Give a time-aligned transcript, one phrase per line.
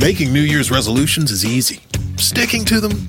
[0.00, 1.80] Making New Year's resolutions is easy.
[2.16, 3.08] Sticking to them,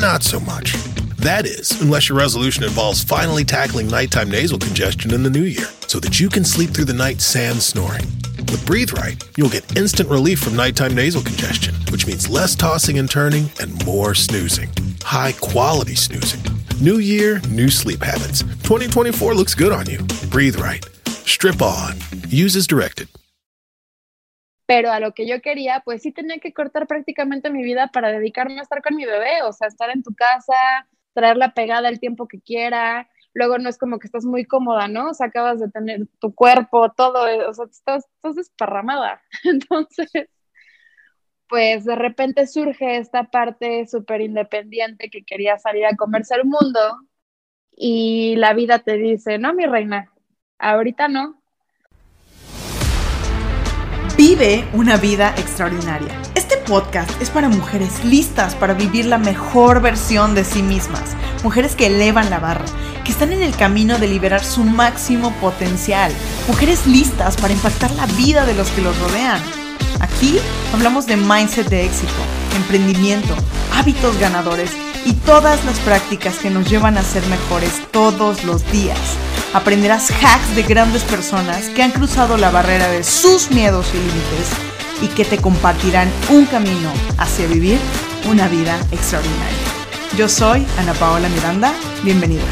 [0.00, 0.74] not so much.
[1.16, 5.66] That is, unless your resolution involves finally tackling nighttime nasal congestion in the new year
[5.86, 8.04] so that you can sleep through the night sans snoring.
[8.36, 12.98] With Breathe Right, you'll get instant relief from nighttime nasal congestion, which means less tossing
[12.98, 14.68] and turning and more snoozing.
[15.02, 16.42] High quality snoozing.
[16.80, 18.42] New year, new sleep habits.
[18.42, 20.00] 2024 looks good on you.
[20.28, 20.84] Breathe Right.
[21.06, 21.96] Strip on.
[22.28, 23.08] Use as directed.
[24.66, 28.10] Pero a lo que yo quería, pues sí tenía que cortar prácticamente mi vida para
[28.12, 30.54] dedicarme a estar con mi bebé, o sea, estar en tu casa,
[31.14, 35.10] traerla pegada el tiempo que quiera, luego no es como que estás muy cómoda, ¿no?
[35.10, 39.22] O sea, acabas de tener tu cuerpo, todo, eh, o sea, estás, estás desparramada.
[39.44, 40.28] Entonces,
[41.48, 46.80] pues de repente surge esta parte súper independiente que quería salir a comerse al mundo
[47.72, 50.12] y la vida te dice, no, mi reina,
[50.58, 51.35] ahorita no,
[54.16, 56.18] Vive una vida extraordinaria.
[56.34, 61.14] Este podcast es para mujeres listas para vivir la mejor versión de sí mismas.
[61.44, 62.64] Mujeres que elevan la barra,
[63.04, 66.10] que están en el camino de liberar su máximo potencial.
[66.48, 69.42] Mujeres listas para impactar la vida de los que los rodean.
[70.00, 70.38] Aquí
[70.72, 72.14] hablamos de mindset de éxito,
[72.56, 73.34] emprendimiento,
[73.74, 74.70] hábitos ganadores
[75.06, 78.98] y todas las prácticas que nos llevan a ser mejores todos los días.
[79.54, 84.50] Aprenderás hacks de grandes personas que han cruzado la barrera de sus miedos y límites
[85.02, 87.78] y que te compartirán un camino hacia vivir
[88.28, 89.56] una vida extraordinaria.
[90.18, 92.42] Yo soy Ana Paola Miranda, bienvenida.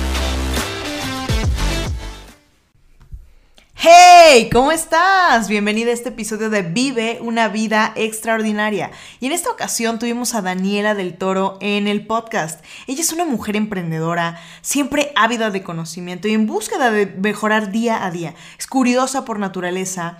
[3.77, 4.48] ¡Hey!
[4.53, 5.48] ¿Cómo estás?
[5.48, 8.92] Bienvenida a este episodio de Vive una vida extraordinaria.
[9.19, 12.64] Y en esta ocasión tuvimos a Daniela del Toro en el podcast.
[12.86, 18.05] Ella es una mujer emprendedora, siempre ávida de conocimiento y en búsqueda de mejorar día
[18.05, 18.34] a día.
[18.58, 20.19] Es curiosa por naturaleza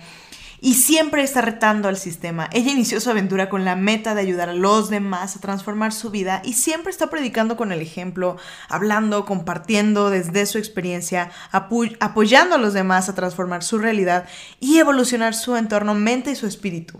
[0.61, 2.49] y siempre está retando al sistema.
[2.51, 6.09] Ella inició su aventura con la meta de ayudar a los demás a transformar su
[6.09, 8.37] vida y siempre está predicando con el ejemplo,
[8.69, 14.27] hablando, compartiendo desde su experiencia, apoyando a los demás a transformar su realidad
[14.59, 16.99] y evolucionar su entorno, mente y su espíritu.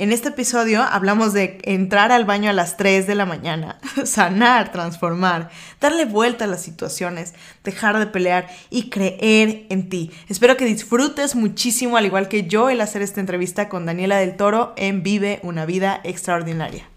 [0.00, 4.72] En este episodio hablamos de entrar al baño a las 3 de la mañana, sanar,
[4.72, 7.34] transformar, darle vuelta a las situaciones,
[7.64, 10.10] dejar de pelear y creer en ti.
[10.30, 14.38] Espero que disfrutes muchísimo, al igual que yo, el hacer esta entrevista con Daniela del
[14.38, 16.88] Toro en Vive una vida extraordinaria.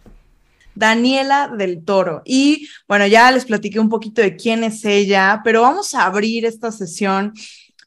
[0.74, 2.22] Daniela del Toro.
[2.24, 6.46] Y bueno, ya les platiqué un poquito de quién es ella, pero vamos a abrir
[6.46, 7.34] esta sesión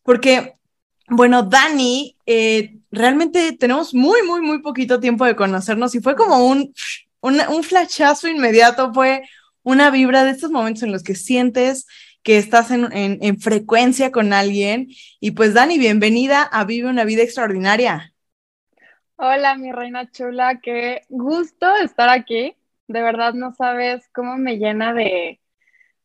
[0.03, 0.57] porque,
[1.09, 6.47] bueno, Dani eh, realmente tenemos muy, muy, muy poquito tiempo de conocernos y fue como
[6.47, 6.73] un,
[7.21, 9.23] un, flashazo inmediato, fue
[9.63, 11.87] una vibra de estos momentos en los que sientes
[12.23, 14.89] que estás en, en, frecuencia con alguien.
[15.21, 18.13] Y pues Dani, bienvenida a Vive una vida extraordinaria.
[19.15, 22.57] Hola, mi reina chula, qué gusto estar aquí.
[22.89, 25.41] De verdad no sabes cómo me llena de,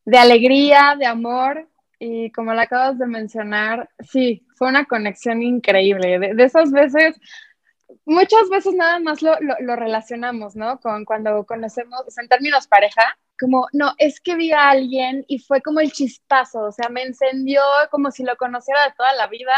[0.06, 1.68] de alegría, de amor
[2.04, 6.18] y como la acabas de mencionar, sí, fue una conexión increíble.
[6.18, 7.16] De, esas veces,
[8.06, 10.80] muchas veces nada más lo, lo, relacionamos, ¿no?
[10.80, 13.04] Con cuando conocemos, en términos pareja,
[13.40, 17.04] como, no, es que vi a alguien y fue como el chispazo, o sea, me
[17.04, 19.54] encendió como si lo conociera de toda la vida.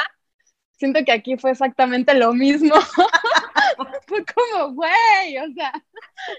[0.73, 2.75] Siento que aquí fue exactamente lo mismo.
[4.05, 5.71] fue como, güey, o sea,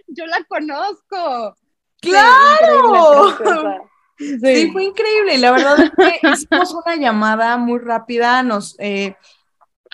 [0.08, 1.56] yo la conozco.
[2.02, 3.38] ¡Claro!
[3.38, 3.93] Sí.
[4.18, 5.38] Fue increíble.
[5.38, 9.16] La verdad es que hicimos una llamada muy rápida, nos eh,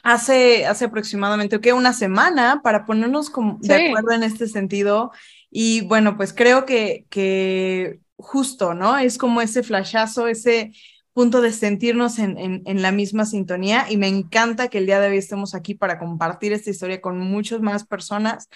[0.03, 1.73] hace, hace aproximadamente ¿qué?
[1.73, 5.13] una semana para ponernos como de acuerdo en este sentido.
[5.51, 8.99] Y bueno, pues creo que, que justo, ¿no?
[8.99, 10.73] Es como ese flashazo, ese
[11.13, 15.09] punto de sentirnos en, en, la misma sintonía y me encanta que el día de
[15.09, 18.49] hoy estemos aquí para compartir esta historia con muchas más personas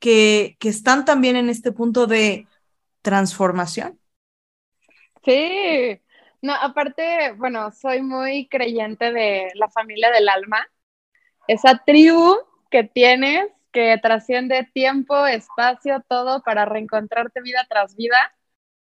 [0.00, 2.48] que, que están también en este punto de
[3.02, 3.99] transformación,
[5.24, 6.00] Sí,
[6.42, 10.66] no, aparte, bueno, soy muy creyente de la familia del alma,
[11.46, 12.36] esa tribu
[12.70, 18.18] que tienes que trasciende tiempo, espacio, todo para reencontrarte vida tras vida,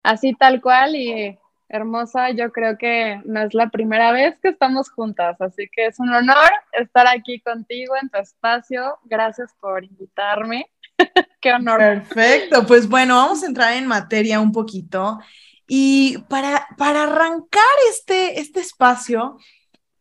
[0.02, 1.38] así tal cual y
[1.68, 5.98] hermosa, yo creo que no es la primera vez que estamos juntas, así que es
[5.98, 10.70] un honor estar aquí contigo en tu espacio, gracias por invitarme,
[11.40, 11.78] qué honor.
[11.78, 15.18] Perfecto, pues bueno, vamos a entrar en materia un poquito
[15.66, 19.38] y para, para arrancar este, este espacio,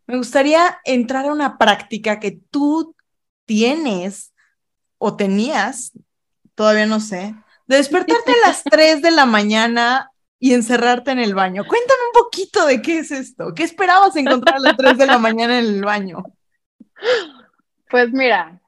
[0.07, 2.95] me gustaría entrar a una práctica que tú
[3.45, 4.33] tienes
[4.97, 5.93] o tenías,
[6.55, 7.35] todavía no sé,
[7.67, 11.63] de despertarte a las 3 de la mañana y encerrarte en el baño.
[11.65, 13.53] Cuéntame un poquito de qué es esto.
[13.55, 16.23] ¿Qué esperabas encontrar a las 3 de la mañana en el baño?
[17.89, 18.59] Pues mira,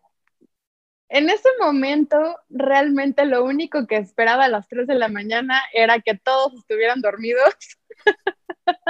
[1.09, 2.17] en ese momento
[2.49, 7.01] realmente lo único que esperaba a las 3 de la mañana era que todos estuvieran
[7.01, 7.55] dormidos.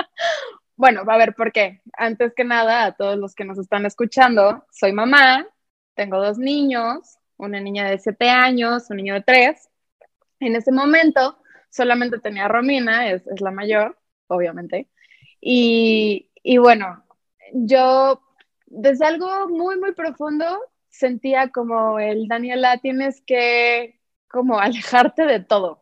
[0.76, 1.82] bueno, a ver, ¿por qué?
[1.94, 5.46] Antes que nada, a todos los que nos están escuchando, soy mamá,
[5.94, 9.70] tengo dos niños, una niña de 7 años, un niño de 3.
[10.40, 11.38] En ese momento
[11.70, 13.98] solamente tenía a Romina, es, es la mayor,
[14.28, 14.90] obviamente.
[15.42, 17.04] Y, y bueno,
[17.54, 18.22] yo
[18.68, 20.60] desde algo muy, muy profundo
[20.98, 24.00] sentía como el Daniela, tienes que
[24.30, 25.82] como alejarte de todo.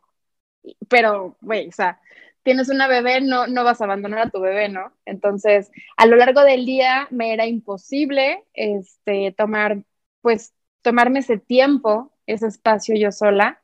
[0.89, 2.01] Pero, güey, o sea,
[2.44, 4.94] tienes una bebé, no, no vas a abandonar a tu bebé, ¿no?
[5.06, 9.83] Entonces, a lo largo del día me era imposible este, tomar,
[10.21, 13.62] pues, tomarme ese tiempo, ese espacio yo sola.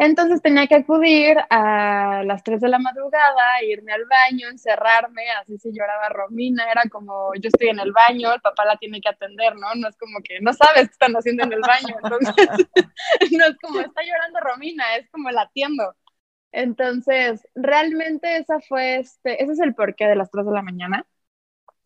[0.00, 5.58] Entonces tenía que acudir a las 3 de la madrugada, irme al baño, encerrarme, así
[5.58, 9.08] se lloraba Romina, era como yo estoy en el baño, el papá la tiene que
[9.08, 9.74] atender, ¿no?
[9.74, 12.34] No es como que no sabes qué están haciendo en el baño, entonces
[13.32, 15.96] no es como está llorando Romina, es como la atiendo.
[16.52, 21.06] Entonces, realmente esa fue este, ese es el porqué de las 3 de la mañana.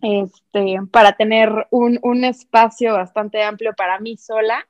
[0.03, 4.67] Este, para tener un, un espacio bastante amplio para mí sola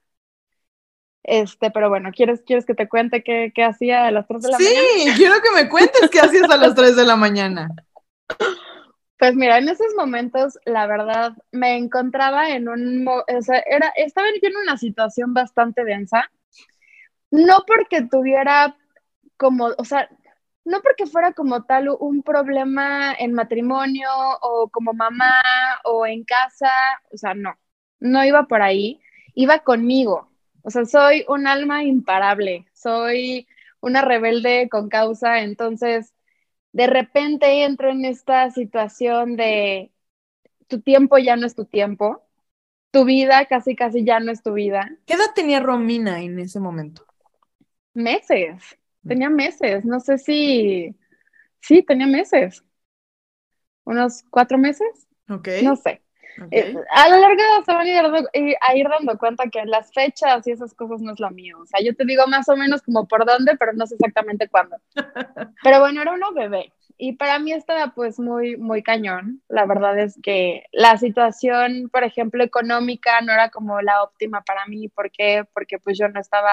[1.24, 4.50] este, pero bueno, ¿quieres, ¿quieres que te cuente qué, qué hacía a las 3 de
[4.50, 4.80] la mañana?
[4.96, 7.68] Sí, quiero que me cuentes qué hacías a las 3 de la mañana.
[9.18, 14.26] Pues mira, en esos momentos, la verdad, me encontraba en un, o sea, era, estaba
[14.42, 16.28] yo en una situación bastante densa,
[17.30, 18.76] no porque tuviera
[19.36, 20.08] como, o sea,
[20.64, 24.08] no porque fuera como tal un problema en matrimonio
[24.40, 25.32] o como mamá
[25.84, 26.70] o en casa,
[27.12, 27.54] o sea, no,
[28.00, 29.00] no iba por ahí,
[29.34, 30.31] iba conmigo,
[30.62, 33.46] o sea, soy un alma imparable, soy
[33.80, 36.14] una rebelde con causa, entonces
[36.72, 39.92] de repente entro en esta situación de
[40.68, 42.24] tu tiempo ya no es tu tiempo,
[42.92, 44.90] tu vida casi casi ya no es tu vida.
[45.06, 47.06] ¿Qué edad tenía Romina en ese momento?
[47.94, 50.94] Meses, tenía meses, no sé si,
[51.60, 52.64] sí, tenía meses,
[53.84, 54.88] unos cuatro meses,
[55.28, 55.48] Ok.
[55.60, 56.02] no sé.
[56.50, 59.92] Eh, a lo largo se van a ir, eh, a ir, dando cuenta que las
[59.92, 61.58] fechas y esas cosas no es lo mío.
[61.60, 64.48] O sea, yo te digo más o menos como por dónde, pero no sé exactamente
[64.48, 64.76] cuándo.
[65.62, 66.72] Pero bueno, era una bebé.
[66.98, 69.42] Y para mí estaba pues muy, muy cañón.
[69.48, 74.66] La verdad es que la situación, por ejemplo, económica no era como la óptima para
[74.66, 74.88] mí.
[74.88, 75.44] ¿Por qué?
[75.52, 76.52] Porque pues yo no estaba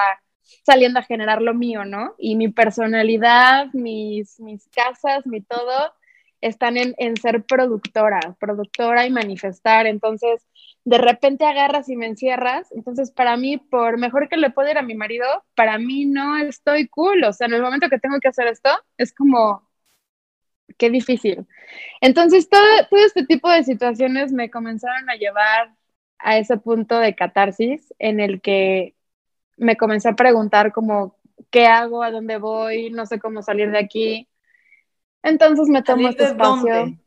[0.64, 2.14] saliendo a generar lo mío, ¿no?
[2.18, 5.92] Y mi personalidad, mis, mis casas, mi todo,
[6.40, 9.86] están en, en, ser productora, productora y manifestar.
[9.86, 10.46] Entonces,
[10.84, 12.70] de repente agarras y me encierras.
[12.72, 16.36] Entonces, para mí, por mejor que le pueda ir a mi marido, para mí no
[16.38, 17.24] estoy cool.
[17.24, 19.68] O sea, en el momento que tengo que hacer esto, es como,
[20.78, 21.46] qué difícil.
[22.00, 25.74] Entonces, todo, todo este tipo de situaciones me comenzaron a llevar
[26.18, 28.94] a ese punto de catarsis en el que
[29.56, 31.18] me comencé a preguntar como,
[31.50, 32.02] ¿qué hago?
[32.02, 32.90] ¿A dónde voy?
[32.90, 34.29] No sé cómo salir de aquí
[35.22, 36.74] entonces me tomo este de espacio.
[36.74, 36.98] Dónde?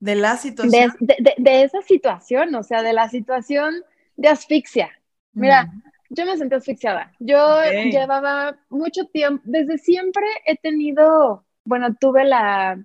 [0.00, 0.94] ¿De la situación?
[1.00, 3.84] De, de, de, esa situación, o sea, de la situación
[4.16, 4.90] de asfixia.
[5.32, 5.82] Mira, mm.
[6.10, 7.12] yo me sentí asfixiada.
[7.18, 7.92] Yo okay.
[7.92, 12.82] llevaba mucho tiempo, desde siempre he tenido, bueno, tuve la,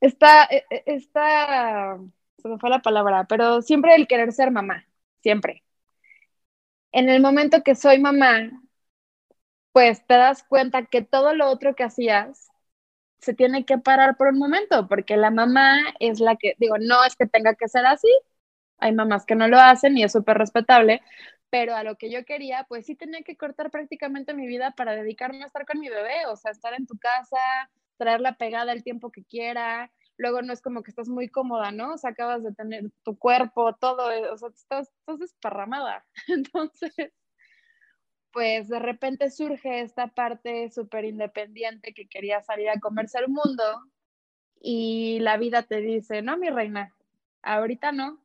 [0.00, 1.96] esta, e, e, esta,
[2.38, 4.86] se me fue la palabra, pero siempre el querer ser mamá,
[5.22, 5.62] siempre.
[6.90, 8.50] En el momento que soy mamá,
[9.72, 12.51] pues te das cuenta que todo lo otro que hacías
[13.22, 17.04] se tiene que parar por un momento, porque la mamá es la que, digo, no
[17.04, 18.08] es que tenga que ser así,
[18.78, 21.00] hay mamás que no lo hacen y es súper respetable,
[21.50, 24.96] pero a lo que yo quería, pues sí tenía que cortar prácticamente mi vida para
[24.96, 27.38] dedicarme a estar con mi bebé, o sea, estar en tu casa,
[27.96, 31.94] traerla pegada el tiempo que quiera, luego no es como que estás muy cómoda, ¿no?
[31.94, 36.04] O sea, acabas de tener tu cuerpo, todo, o sea, estás, estás desparramada.
[36.28, 37.12] Entonces,
[38.32, 43.62] pues de repente surge esta parte súper independiente que quería salir a comerse el mundo
[44.60, 46.94] y la vida te dice, no, mi reina,
[47.42, 48.22] ahorita no.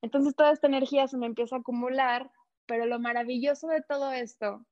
[0.00, 2.30] Entonces toda esta energía se me empieza a acumular,
[2.66, 4.64] pero lo maravilloso de todo esto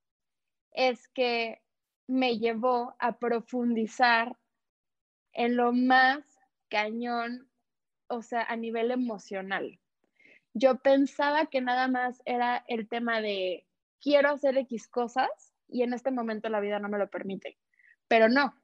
[0.72, 1.60] es que
[2.08, 4.36] me llevó a profundizar
[5.32, 6.24] en lo más
[6.68, 7.48] cañón,
[8.08, 9.78] o sea, a nivel emocional.
[10.52, 13.66] Yo pensaba que nada más era el tema de
[14.00, 15.28] quiero hacer X cosas
[15.68, 17.58] y en este momento la vida no me lo permite.
[18.08, 18.54] Pero no.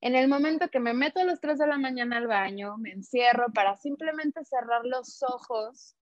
[0.00, 2.92] En el momento que me meto a las 3 de la mañana al baño, me
[2.92, 5.96] encierro para simplemente cerrar los ojos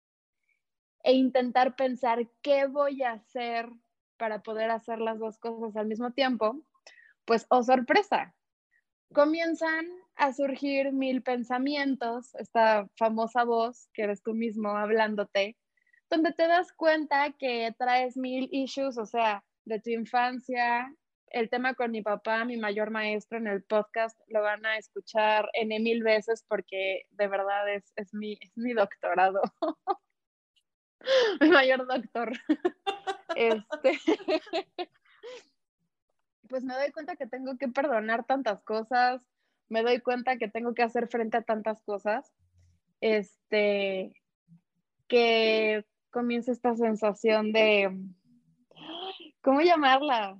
[1.02, 3.68] e intentar pensar qué voy a hacer
[4.16, 6.60] para poder hacer las dos cosas al mismo tiempo,
[7.24, 8.34] pues, oh sorpresa,
[9.14, 15.56] comienzan a surgir mil pensamientos, esta famosa voz que eres tú mismo hablándote,
[16.10, 20.92] donde te das cuenta que traes mil issues, o sea, de tu infancia,
[21.30, 25.48] el tema con mi papá, mi mayor maestro en el podcast, lo van a escuchar
[25.52, 29.40] en mil veces porque de verdad es, es, mi, es mi doctorado.
[31.40, 32.32] mi mayor doctor.
[33.36, 33.98] este,
[36.48, 39.22] pues me doy cuenta que tengo que perdonar tantas cosas,
[39.68, 42.32] me doy cuenta que tengo que hacer frente a tantas cosas,
[43.00, 44.12] este,
[45.06, 47.96] que comienza esta sensación de,
[49.40, 50.38] ¿cómo llamarla?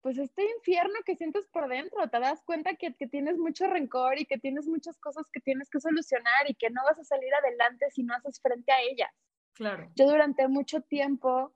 [0.00, 4.18] Pues este infierno que sientes por dentro, te das cuenta que, que, tienes mucho rencor
[4.18, 7.32] y que tienes muchas cosas que tienes que solucionar y que no vas a salir
[7.34, 9.10] adelante si no haces frente a ellas.
[9.54, 9.90] Claro.
[9.94, 11.54] Yo durante mucho tiempo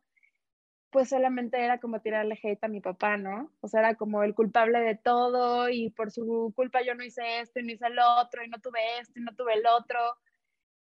[0.91, 3.53] pues solamente era como tirarle hate a mi papá, ¿no?
[3.61, 7.41] O sea, era como el culpable de todo y por su culpa yo no hice
[7.41, 9.99] esto y no hice el otro y no tuve esto y no tuve el otro.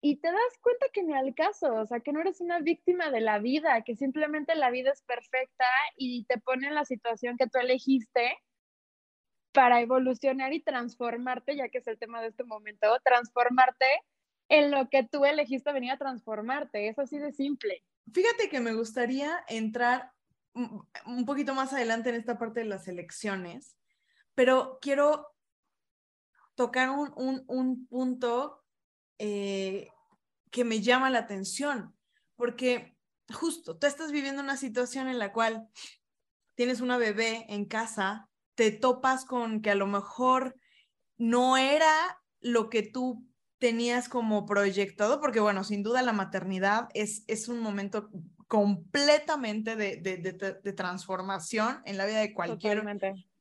[0.00, 3.11] Y te das cuenta que ni al caso, o sea, que no eres una víctima
[3.11, 7.37] de la vida, que simplemente la vida es perfecta y te pone en la situación
[7.37, 8.38] que tú elegiste
[9.52, 13.87] para evolucionar y transformarte, ya que es el tema de este momento, transformarte
[14.49, 16.88] en lo que tú elegiste venir a transformarte.
[16.88, 17.83] Es así de simple.
[18.12, 20.12] Fíjate que me gustaría entrar
[21.07, 23.76] un poquito más adelante en esta parte de las elecciones,
[24.35, 25.28] pero quiero
[26.55, 28.64] tocar un, punto
[29.18, 29.88] eh,
[30.50, 31.94] que me llama la atención,
[32.37, 32.96] porque
[33.32, 35.68] justo tú estás viviendo una situación en la cual
[36.54, 40.56] tienes una bebé en casa, te topas con que a lo mejor
[41.16, 45.20] no era lo que tú tenías como proyectado?
[45.20, 48.10] Porque bueno, sin duda la maternidad es, es un momento
[48.46, 52.82] completamente de, transformación en la vida de cualquier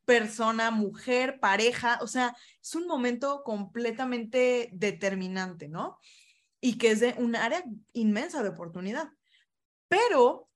[0.07, 2.33] persona, mujer, pareja, o sea,
[2.63, 5.99] es un momento completamente determinante, ¿no?
[6.61, 7.61] Y que es de un área
[7.91, 9.09] inmensa de oportunidad.
[9.89, 10.49] Pero,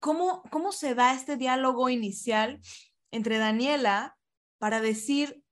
[0.00, 2.62] ¿cómo, cómo se da este diálogo inicial
[3.10, 4.16] entre Daniela
[4.56, 5.42] para decir,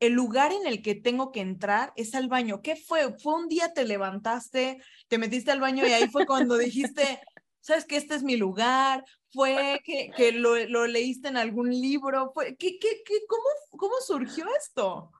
[0.00, 2.62] el lugar en el que tengo que entrar es al baño.
[2.62, 3.18] ¿Qué fue?
[3.18, 7.20] ¿Fue un día te levantaste, te metiste al baño y ahí fue cuando dijiste,
[7.66, 9.04] sabes que este es mi lugar?
[9.32, 12.30] ¿Fue que, que lo, lo, leíste en algún libro?
[12.32, 15.10] ¿Fue, ¿qué, qué, qué, cómo, ¿Cómo surgió esto?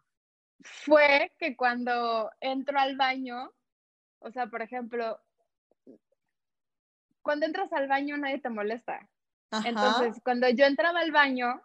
[0.61, 3.53] Fue que cuando entro al baño,
[4.21, 5.21] o sea, por ejemplo,
[7.23, 9.09] cuando entras al baño nadie te molesta.
[9.65, 11.63] Entonces, cuando yo entraba al baño,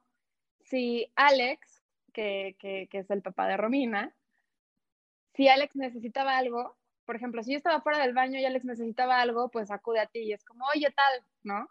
[0.64, 4.14] si Alex que, que, es el papá de Romina,
[5.34, 9.22] si Alex necesitaba algo, por ejemplo, si yo estaba fuera del baño y Alex necesitaba
[9.22, 11.70] algo, pues acude a ti y es como, oye, tal, ¿no?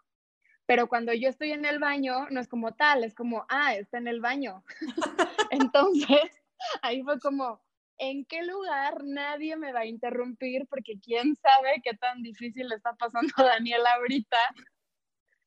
[0.65, 3.97] Pero cuando yo estoy en el baño, no es como tal, es como, ah, está
[3.97, 4.63] en el baño.
[5.51, 6.43] Entonces,
[6.81, 7.61] ahí fue como,
[7.97, 10.67] ¿en qué lugar nadie me va a interrumpir?
[10.67, 14.37] Porque quién sabe qué tan difícil le está pasando a Daniela ahorita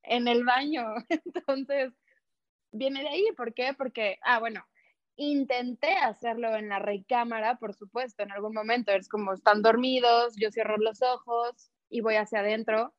[0.03, 0.85] en el baño.
[1.25, 1.93] Entonces,
[2.71, 3.27] viene de ahí.
[3.37, 3.75] ¿Por qué?
[3.75, 4.67] Porque, ah, bueno,
[5.17, 8.91] Intenté hacerlo en la recámara, por supuesto, en algún momento.
[8.91, 12.95] Es como están dormidos, yo cierro los ojos y voy hacia adentro,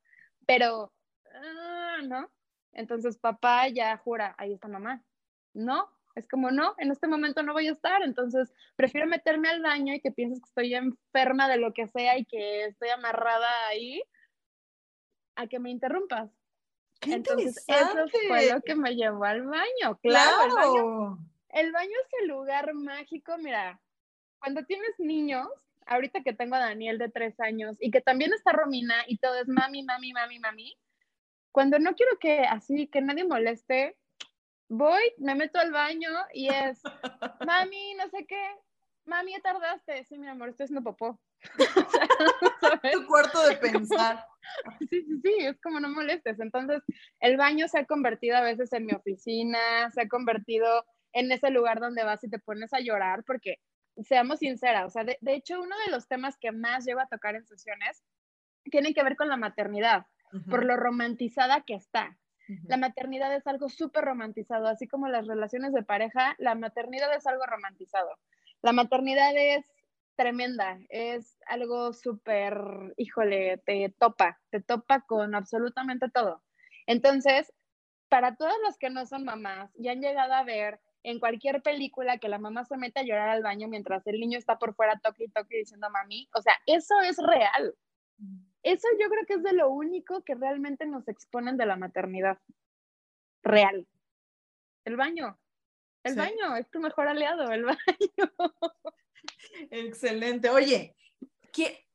[0.46, 0.92] pero
[1.34, 2.30] ah, no.
[2.72, 5.02] Entonces papá ya jura, ahí está mamá.
[5.52, 8.02] No, es como no, en este momento no voy a estar.
[8.02, 12.16] Entonces prefiero meterme al baño y que pienses que estoy enferma de lo que sea
[12.16, 14.02] y que estoy amarrada ahí
[15.34, 16.30] a que me interrumpas.
[17.02, 19.98] Entonces, eso fue lo que me llevó al baño.
[20.00, 21.18] Claro, claro
[21.50, 23.80] el baño es el lugar mágico, mira,
[24.38, 25.48] cuando tienes niños,
[25.86, 29.36] ahorita que tengo a Daniel de tres años y que también está Romina y todo
[29.36, 30.78] es mami, mami, mami, mami,
[31.52, 33.96] cuando no quiero que así, que nadie moleste,
[34.68, 36.82] voy, me meto al baño y es,
[37.46, 38.46] mami, no sé qué,
[39.06, 41.18] mami, ya tardaste, sí, mi amor, estoy haciendo popó.
[42.92, 44.24] tu cuarto de pensar.
[44.78, 46.38] Sí, sí, sí, es como no molestes.
[46.38, 46.80] Entonces,
[47.18, 50.86] el baño se ha convertido a veces en mi oficina, se ha convertido
[51.16, 53.58] en ese lugar donde vas y te pones a llorar, porque
[54.04, 57.34] seamos sinceras, o sea, de, hecho uno de los temas que más llevo a tocar
[57.34, 58.04] en sesiones
[58.64, 60.04] tiene que ver con la maternidad,
[60.50, 62.18] por lo romantizada que está.
[62.68, 67.26] La maternidad es algo súper romantizado, así como las relaciones de pareja, la maternidad es
[67.26, 68.10] algo romantizado.
[68.60, 69.64] La maternidad es
[70.16, 72.58] tremenda, es algo súper,
[72.98, 76.42] híjole, te topa, te topa con absolutamente todo.
[76.86, 77.52] Entonces,
[78.08, 82.18] para todos los que no son mamás y han llegado a ver en cualquier película
[82.18, 84.98] que la mamá se mete a llorar al baño mientras el niño está por fuera
[84.98, 87.76] toque y toque diciendo mami, o sea, eso es real.
[88.64, 92.38] Eso yo creo que es de lo único que realmente nos exponen de la maternidad.
[93.44, 93.86] Real.
[94.84, 95.38] El baño.
[96.02, 97.78] El baño es tu mejor aliado, el baño.
[99.70, 100.50] Excelente.
[100.50, 100.96] Oye,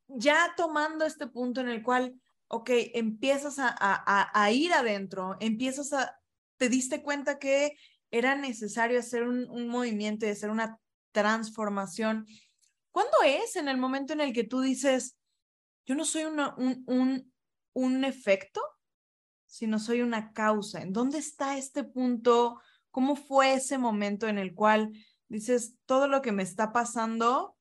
[0.07, 5.91] ya tomando este punto en el cual, ok, empiezas a, a, a ir adentro, empiezas
[5.91, 6.17] a,
[6.55, 7.75] te diste cuenta que
[8.11, 10.79] era necesario hacer un, movimiento y hacer una
[11.11, 12.27] transformación.
[12.91, 15.17] ¿Cuándo es en el momento en el que tú dices,
[15.85, 17.33] yo no soy una, un, un,
[17.73, 18.61] un efecto,
[19.45, 20.81] sino soy una causa?
[20.81, 22.61] ¿En dónde está este punto?
[22.91, 24.91] ¿Cómo fue ese momento en el cual
[25.29, 27.57] dices, todo lo que me está pasando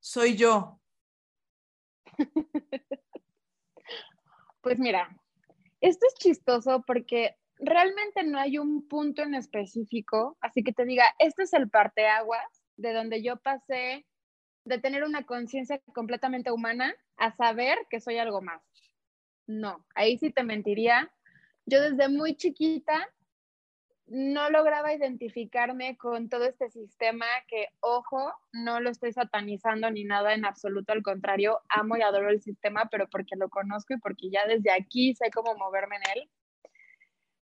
[0.00, 0.80] soy yo?
[4.60, 5.08] Pues mira,
[5.80, 11.04] esto es chistoso porque realmente no hay un punto en específico, así que te diga,
[11.18, 14.06] este es el parteaguas de donde yo pasé
[14.64, 18.62] de tener una conciencia completamente humana a saber que soy algo más.
[19.46, 21.10] No, ahí sí te mentiría.
[21.64, 23.08] Yo desde muy chiquita
[24.06, 30.32] no lograba identificarme con todo este sistema que, ojo, no lo estoy satanizando ni nada
[30.34, 34.30] en absoluto, al contrario, amo y adoro el sistema, pero porque lo conozco y porque
[34.30, 36.30] ya desde aquí sé cómo moverme en él.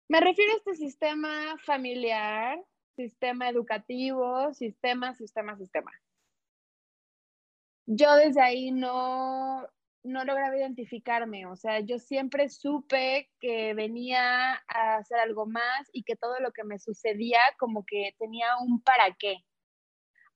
[0.08, 2.58] Me refiero a este sistema familiar,
[2.96, 5.92] sistema educativo, sistema, sistema, sistema.
[7.84, 9.68] Yo desde ahí no,
[10.02, 16.04] no lograba identificarme, o sea, yo siempre supe que venía a hacer algo más y
[16.04, 19.44] que todo lo que me sucedía como que tenía un para qué.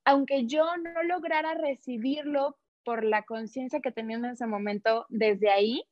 [0.05, 5.83] Aunque yo no lograra recibirlo por la conciencia que tenía en ese momento, desde ahí,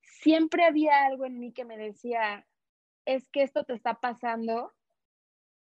[0.00, 2.46] siempre había algo en mí que me decía,
[3.04, 4.72] es que esto te está pasando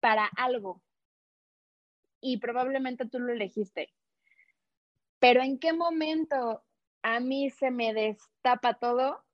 [0.00, 0.82] para algo
[2.20, 3.92] y probablemente tú lo elegiste.
[5.18, 6.64] Pero ¿en qué momento
[7.02, 9.24] a mí se me destapa todo?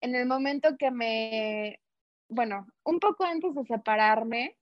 [0.00, 1.80] En el momento que me,
[2.28, 4.56] bueno, un poco antes de separarme,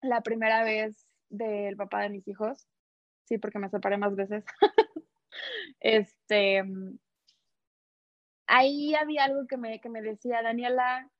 [0.00, 2.68] la primera vez del papá de mis hijos,
[3.24, 4.44] sí, porque me separé más veces,
[5.80, 6.64] este,
[8.52, 11.10] ahí había algo que me, que me decía, Daniela,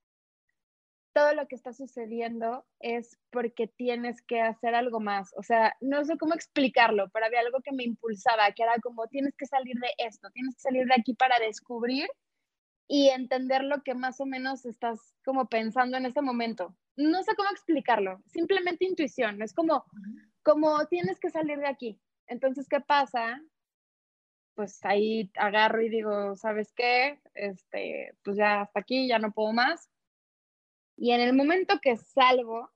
[1.15, 5.33] todo lo que está sucediendo es porque tienes que hacer algo más.
[5.37, 9.07] O sea, no sé cómo explicarlo, pero había algo que me impulsaba, que era como,
[9.09, 12.07] tienes que salir de esto, tienes que salir de aquí para descubrir
[12.87, 16.77] y entender lo que más o menos estás como pensando en este momento.
[16.97, 19.85] No sé cómo explicarlo, simplemente intuición, es como,
[20.43, 21.99] como tienes que salir de aquí.
[22.27, 23.41] Entonces, ¿qué pasa?
[24.55, 27.21] Pues ahí agarro y digo, ¿sabes qué?
[27.35, 29.91] Este, pues ya hasta aquí, ya no puedo más
[31.03, 32.71] y en el momento que salgo,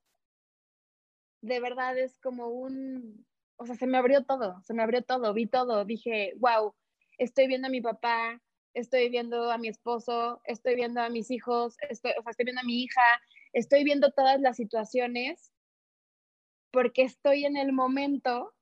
[1.43, 5.33] de verdad es como un, o sea, se me abrió todo, se me abrió todo,
[5.33, 6.75] vi todo, dije, wow,
[7.19, 8.43] estoy viendo a mi papá,
[8.75, 12.63] estoy viendo a mi esposo, estoy viendo a mis hijos, estoy, o sea, estoy viendo
[12.63, 13.21] a mi hija,
[13.53, 15.53] estoy viendo todas las situaciones
[16.73, 18.56] porque estoy en el momento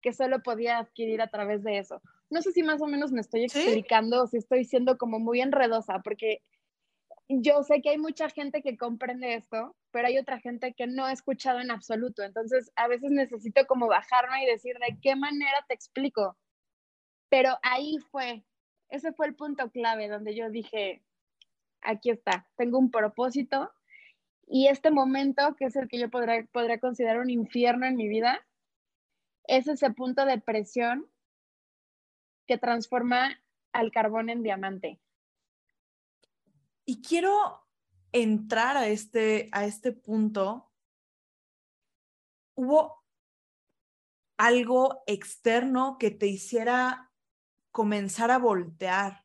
[0.00, 2.00] que solo podía adquirir a través de eso.
[2.30, 5.40] No sé si más o menos me estoy explicando o si estoy siendo como muy
[5.40, 6.42] enredosa, porque
[7.28, 11.04] yo sé que hay mucha gente que comprende esto, pero hay otra gente que no
[11.04, 12.22] ha escuchado en absoluto.
[12.22, 16.36] Entonces, a veces necesito como bajarme y decir de qué manera te explico.
[17.28, 18.44] Pero ahí fue,
[18.88, 21.02] ese fue el punto clave donde yo dije,
[21.82, 23.70] aquí está, tengo un propósito
[24.52, 28.08] y este momento, que es el que yo podría, podría considerar un infierno en mi
[28.08, 28.44] vida,
[29.50, 31.10] es ese punto de presión
[32.46, 35.00] que transforma al carbón en diamante.
[36.84, 37.66] Y quiero
[38.12, 40.70] entrar a este, a este punto.
[42.54, 43.04] ¿Hubo
[44.36, 47.10] algo externo que te hiciera
[47.72, 49.24] comenzar a voltear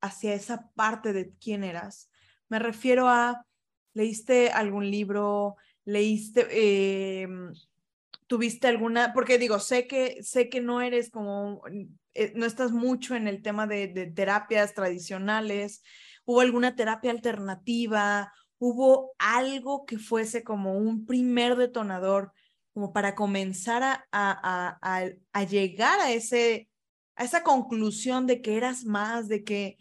[0.00, 2.10] hacia esa parte de quién eras?
[2.48, 3.46] Me refiero a,
[3.92, 5.56] ¿leíste algún libro?
[5.84, 7.28] ¿Leíste, eh,
[8.34, 11.62] tuviste alguna, porque digo, sé que, sé que no eres como,
[12.14, 15.82] eh, no estás mucho en el tema de, de terapias tradicionales,
[16.24, 18.32] ¿Hubo alguna terapia alternativa?
[18.58, 22.32] ¿Hubo algo que fuese como un primer detonador
[22.72, 24.78] como para comenzar a, a,
[25.32, 26.68] a, llegar a, ese,
[27.14, 29.76] a esa conclusión de que eras más, de que,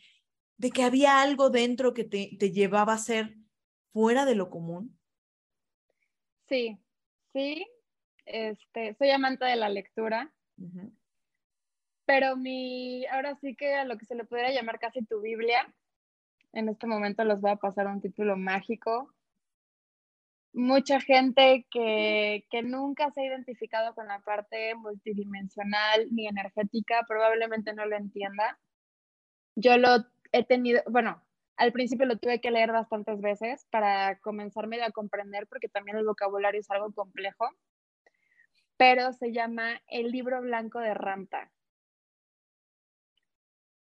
[0.57, 3.37] de que había algo dentro que te, te llevaba a ser
[3.93, 4.99] fuera de lo común?
[6.47, 6.77] Sí,
[7.31, 7.65] sí.
[8.25, 10.31] Este, soy amante de la lectura.
[12.05, 15.73] Pero mi, ahora sí que a lo que se le pudiera llamar casi tu Biblia,
[16.51, 19.13] en este momento les voy a pasar un título mágico.
[20.53, 27.73] Mucha gente que, que nunca se ha identificado con la parte multidimensional ni energética probablemente
[27.73, 28.59] no lo entienda.
[29.55, 31.23] Yo lo he tenido, bueno,
[31.57, 36.05] al principio lo tuve que leer bastantes veces para comenzarme a comprender porque también el
[36.05, 37.47] vocabulario es algo complejo.
[38.77, 41.51] Pero se llama El libro blanco de Ramta.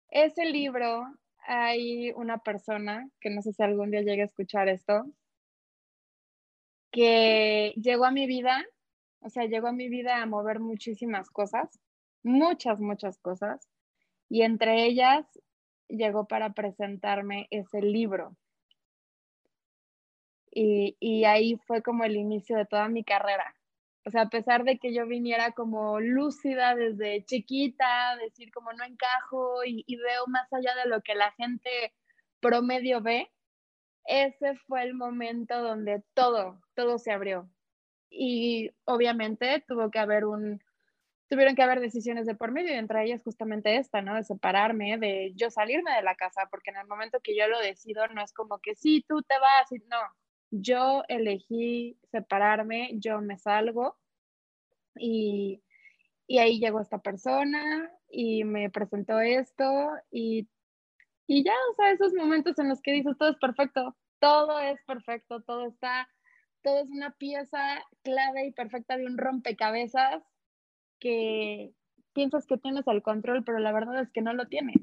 [0.09, 1.07] Ese libro
[1.47, 5.07] hay una persona, que no sé si algún día llegue a escuchar esto,
[6.90, 8.64] que llegó a mi vida,
[9.20, 11.81] o sea, llegó a mi vida a mover muchísimas cosas,
[12.23, 13.68] muchas, muchas cosas,
[14.29, 15.27] y entre ellas
[15.88, 18.37] llegó para presentarme ese libro.
[20.51, 23.57] Y, y, ahí fue como el inicio de toda mi carrera.
[24.07, 28.85] O sea, a pesar de que yo viniera como lúcida desde chiquita, decir como no
[28.85, 31.95] encajo y, veo más allá de lo que la gente
[32.40, 33.33] promedio ve,
[34.05, 37.49] ese fue el momento donde todo, todo se abrió.
[38.11, 40.62] Y obviamente tuvo que haber un,
[41.29, 44.14] tuvieron que haber decisiones de por medio y entre ellas justamente esta, ¿no?
[44.17, 47.59] De separarme, de yo salirme de la casa, porque en el momento que yo lo
[47.61, 49.99] decido no es como que sí, tú te vas, y no,
[50.61, 53.97] yo elegí separarme, yo me salgo
[54.97, 55.62] y,
[56.27, 59.64] y ahí llegó esta persona y me presentó esto
[60.11, 60.49] y
[61.27, 64.79] y ya, o sea, esos momentos en los que dices, todo es perfecto, todo es
[64.87, 66.09] perfecto, todo está,
[66.62, 70.23] todo es una pieza clave y perfecta de un rompecabezas
[70.99, 71.73] que
[72.12, 74.77] piensas que tienes el control, pero la verdad es que no lo tienes.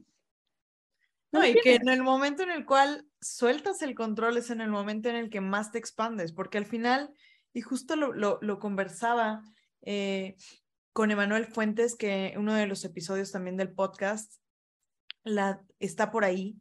[1.32, 4.70] No, y que en el momento en el cual sueltas el control es en el
[4.70, 7.14] momento en el que más te expandes, porque al final,
[7.54, 9.42] y justo lo, lo, lo conversaba
[9.82, 10.36] eh,
[10.94, 14.42] con Emanuel Fuentes, que uno de los episodios también del podcast,
[15.24, 16.58] la, está por ahí.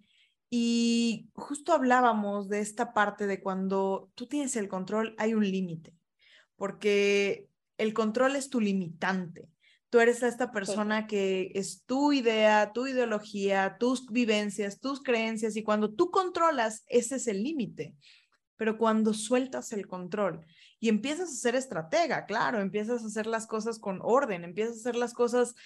[0.51, 5.95] Y justo hablábamos de esta parte de cuando tú tienes el control, hay un límite,
[6.57, 9.49] porque el control es tu limitante.
[9.91, 15.65] Tú eres esta persona que es tu idea, tu ideología, tus vivencias, tus creencias, y
[15.65, 17.97] cuando tú controlas, ese es el límite.
[18.57, 20.47] Pero cuando sueltas el control
[20.79, 24.81] y empiezas a ser estratega, claro, empiezas a hacer las cosas con orden, empiezas a
[24.81, 25.57] hacer las cosas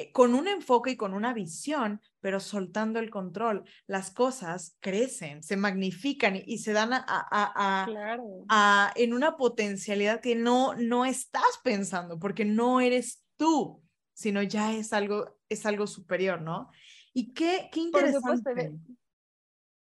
[0.00, 5.42] eh, con un enfoque y con una visión, pero soltando el control, las cosas crecen,
[5.42, 7.86] se magnifican y, se dan a, a,
[8.48, 14.74] a, en una potencialidad que no, no estás pensando, porque no eres tú, sino ya
[14.74, 16.70] es algo, es algo superior, ¿no?
[17.14, 18.72] Y qué, qué interesante.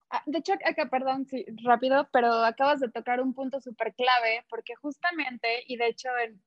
[0.09, 4.43] Ah, de hecho, acá, perdón, sí, rápido, pero acabas de tocar un punto súper clave,
[4.49, 6.41] porque justamente, y de hecho, en,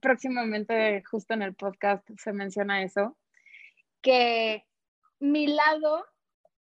[0.00, 3.16] próximamente, justo en el podcast, se menciona eso,
[4.02, 4.66] que
[5.18, 6.04] mi lado,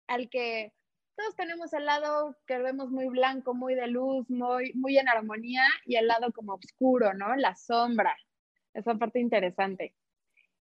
[0.05, 0.71] al que
[1.15, 5.65] todos tenemos el lado que vemos muy blanco, muy de luz, muy, muy en armonía,
[5.83, 7.35] y el lado como oscuro, ¿no?
[7.35, 8.15] La sombra.
[8.77, 9.95] Esa parte interesante.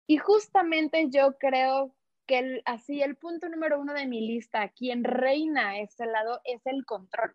[0.06, 1.94] Y justamente yo creo
[2.26, 6.60] que el, así el punto número uno de mi lista, quien reina este lado, es
[6.66, 7.34] el control.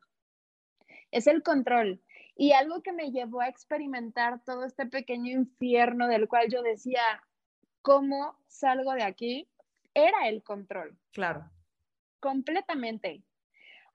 [1.10, 2.03] Es el control.
[2.36, 7.01] Y algo que me llevó a experimentar todo este pequeño infierno del cual yo decía,
[7.82, 9.49] ¿cómo salgo de aquí?
[9.95, 10.95] Era el control.
[11.12, 11.49] Claro.
[12.19, 13.23] Completamente.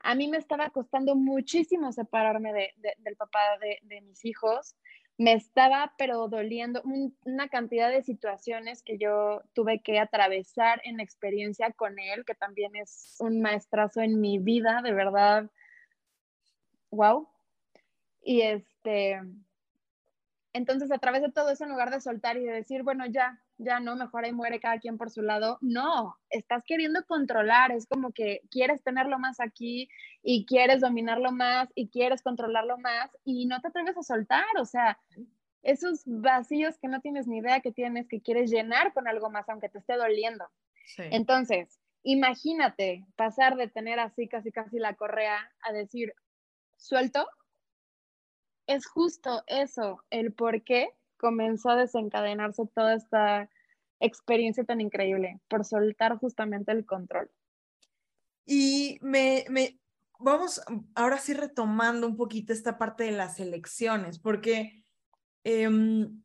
[0.01, 4.75] A mí me estaba costando muchísimo separarme del papá de, mis hijos.
[5.17, 6.83] Me estaba, pero doliendo
[7.25, 12.75] una cantidad de situaciones que yo tuve que atravesar en experiencia con él, que también
[12.75, 15.51] es un maestrazo en mi vida, de verdad.
[16.91, 17.29] Wow,
[18.25, 19.21] y este,
[20.55, 23.44] entonces a través de todo eso, en lugar de soltar y de decir, bueno, ya,
[23.59, 27.87] ya no, mejor ahí muere cada quien por su lado, no, estás queriendo controlar, es
[27.87, 29.89] como que quieres tenerlo más aquí
[30.23, 34.65] y quieres dominarlo más y quieres controlarlo más y no te atreves a soltar, o
[34.65, 34.99] sea,
[35.63, 39.49] esos vacíos que no tienes ni idea que tienes, que quieres llenar con algo más,
[39.49, 40.45] aunque te esté doliendo.
[40.99, 46.15] Entonces, imagínate pasar de tener así casi casi la correa a decir,
[46.77, 47.27] suelto,
[48.67, 50.91] es justo eso, el por qué
[51.25, 53.49] comenzó a desencadenarse toda esta
[53.99, 57.31] experiencia tan increíble, por soltar justamente el control.
[58.45, 59.81] Y me, me,
[60.19, 60.61] vamos
[60.95, 64.85] ahora sí retomando un poquito esta parte de las elecciones, porque
[65.45, 66.23] em,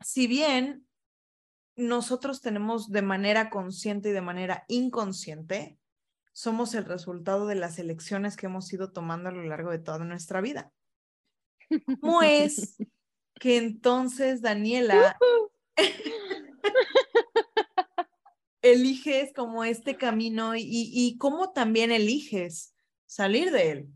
[0.00, 0.86] si bien
[1.74, 5.80] nosotros tenemos de manera consciente y de manera inconsciente,
[6.32, 10.04] somos el resultado de las elecciones que hemos ido tomando a lo largo de toda
[10.04, 10.72] nuestra vida.
[12.00, 12.76] ¿Cómo es
[13.42, 15.18] que entonces Daniela
[18.62, 22.72] eliges como este camino y, y cómo también eliges
[23.04, 23.88] salir de él?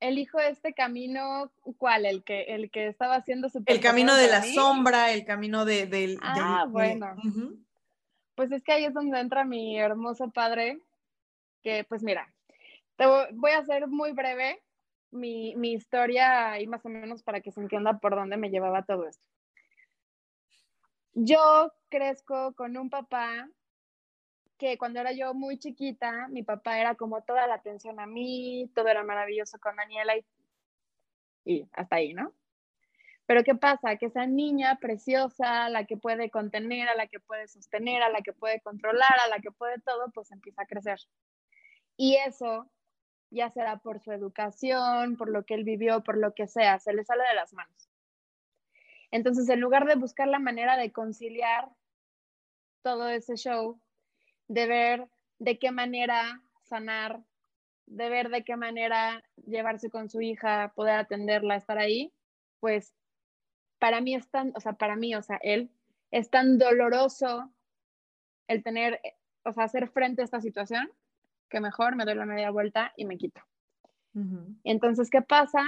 [0.00, 2.04] elijo este camino, ¿cuál?
[2.04, 5.86] El que, el que estaba haciendo su El camino de la sombra, el camino de,
[5.86, 6.18] del...
[6.20, 7.14] Ah, bueno.
[8.34, 10.80] Pues es que ahí es donde entra mi hermoso padre,
[11.62, 12.34] que pues mira,
[12.96, 14.60] te voy a ser muy breve,
[15.12, 18.84] mi, mi historia y más o menos para que se entienda por dónde me llevaba
[18.84, 19.24] todo esto.
[21.14, 23.48] Yo crezco con un papá
[24.58, 28.70] que cuando era yo muy chiquita, mi papá era como toda la atención a mí,
[28.74, 30.24] todo era maravilloso con Daniela y,
[31.44, 32.32] y hasta ahí, ¿no?
[33.26, 33.96] Pero ¿qué pasa?
[33.96, 38.20] Que esa niña preciosa, la que puede contener, a la que puede sostener, a la
[38.22, 40.98] que puede controlar, a la que puede todo, pues empieza a crecer.
[41.96, 42.70] Y eso,
[43.32, 46.92] ya será por su educación, por lo que él vivió, por lo que sea, se
[46.92, 47.88] le sale de las manos.
[49.10, 51.68] Entonces, en lugar de buscar la manera de conciliar
[52.82, 53.80] todo ese show,
[54.48, 57.22] de ver de qué manera sanar,
[57.86, 62.12] de ver de qué manera llevarse con su hija, poder atenderla, estar ahí,
[62.60, 62.94] pues
[63.78, 65.70] para mí es tan, o sea, para mí, o sea, él
[66.10, 67.50] es tan doloroso
[68.46, 69.00] el tener,
[69.44, 70.90] o sea, hacer frente a esta situación,
[71.52, 73.40] que mejor me doy la media vuelta y me quito.
[74.64, 75.62] Entonces, ¿qué pasa?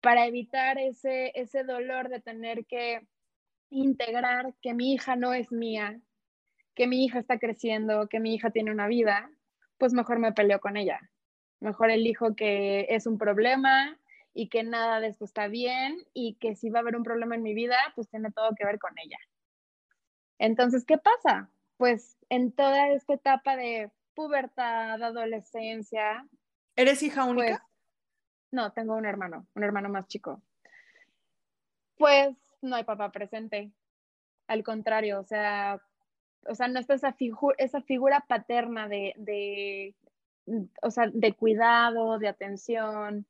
[0.00, 3.06] Para evitar ese, ese dolor de tener que
[3.70, 5.98] integrar que mi hija no es mía,
[6.74, 9.30] que mi hija está creciendo, que mi hija tiene una vida,
[9.78, 11.00] pues mejor me peleo con ella.
[11.60, 13.98] Mejor elijo que es un problema,
[14.34, 17.36] y que nada de esto está bien y que si va a haber un problema
[17.36, 19.18] en mi vida, pues tiene todo que ver con ella.
[20.38, 21.48] Entonces, ¿qué pasa?
[21.76, 26.26] Pues en toda esta etapa de pubertad, adolescencia.
[26.76, 27.58] ¿Eres hija única?
[27.58, 27.60] Pues,
[28.52, 30.42] no, tengo un hermano, un hermano más chico.
[31.96, 33.72] Pues no hay papá presente.
[34.46, 35.80] Al contrario, o sea,
[36.46, 37.16] o sea, no está esa,
[37.58, 39.94] esa figura paterna de, de,
[40.82, 43.26] o sea, de cuidado, de atención,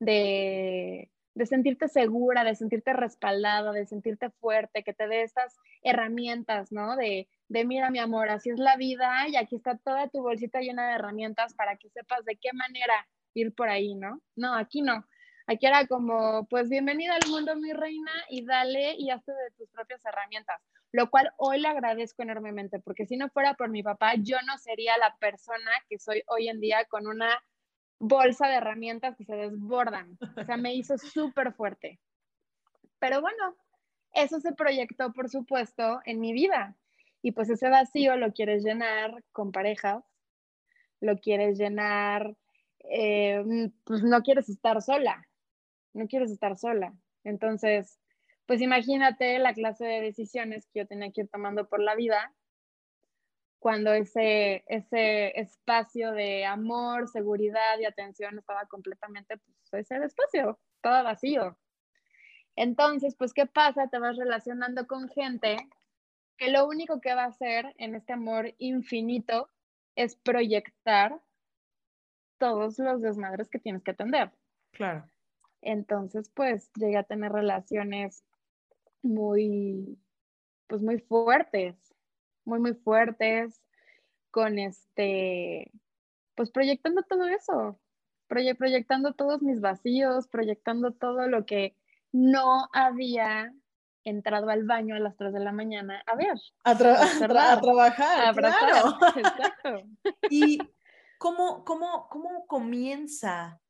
[0.00, 1.10] de,
[1.44, 6.96] sentirte segura, de sentirte respaldada, de sentirte fuerte, que te dé estas herramientas, ¿no?
[6.96, 10.60] De, de mira mi amor, así es la vida y aquí está toda tu bolsita
[10.60, 14.20] llena de herramientas para que sepas de qué manera ir por ahí, ¿no?
[14.36, 15.04] No, aquí no.
[15.46, 19.70] Aquí era como, pues bienvenida al mundo, mi reina, y dale y hazte de tus
[19.70, 20.60] propias herramientas,
[20.92, 24.58] lo cual hoy le agradezco enormemente, porque si no fuera por mi papá, yo no
[24.58, 27.42] sería la persona que soy hoy en día con una
[27.98, 30.18] bolsa de herramientas que se desbordan.
[30.36, 31.98] O sea, me hizo súper fuerte.
[32.98, 33.56] Pero bueno,
[34.12, 36.76] eso se proyectó, por supuesto, en mi vida.
[37.22, 40.04] Y pues ese vacío lo quieres llenar con parejas,
[41.00, 42.36] lo quieres llenar,
[42.90, 43.42] eh,
[43.84, 45.26] pues no quieres estar sola,
[45.94, 46.94] no quieres estar sola.
[47.24, 47.98] Entonces,
[48.46, 52.34] pues imagínate la clase de decisiones que yo tenía que ir tomando por la vida
[53.58, 59.36] cuando ese, ese espacio de amor, seguridad y atención estaba completamente,
[59.70, 61.58] pues ese espacio, todo vacío.
[62.56, 63.88] Entonces, pues, ¿qué pasa?
[63.88, 65.56] Te vas relacionando con gente
[66.38, 69.50] que lo único que va a hacer en este amor infinito
[69.96, 71.20] es proyectar
[72.38, 74.32] todos los desmadres que tienes que atender.
[74.70, 75.04] Claro.
[75.60, 78.24] Entonces, pues, llegué a tener relaciones
[79.02, 79.98] muy,
[80.68, 81.74] pues, muy fuertes,
[82.44, 83.60] muy, muy fuertes,
[84.30, 85.72] con este,
[86.34, 87.80] pues proyectando todo eso,
[88.28, 91.74] proyectando todos mis vacíos, proyectando todo lo que
[92.12, 93.52] no había
[94.08, 96.34] entrado al baño a las 3 de la mañana a ver.
[96.64, 98.34] A, trabajar.
[98.34, 98.98] claro.
[99.16, 99.82] Exacto.
[100.30, 100.58] ¿Y
[101.18, 103.60] cómo, cómo, cómo comienza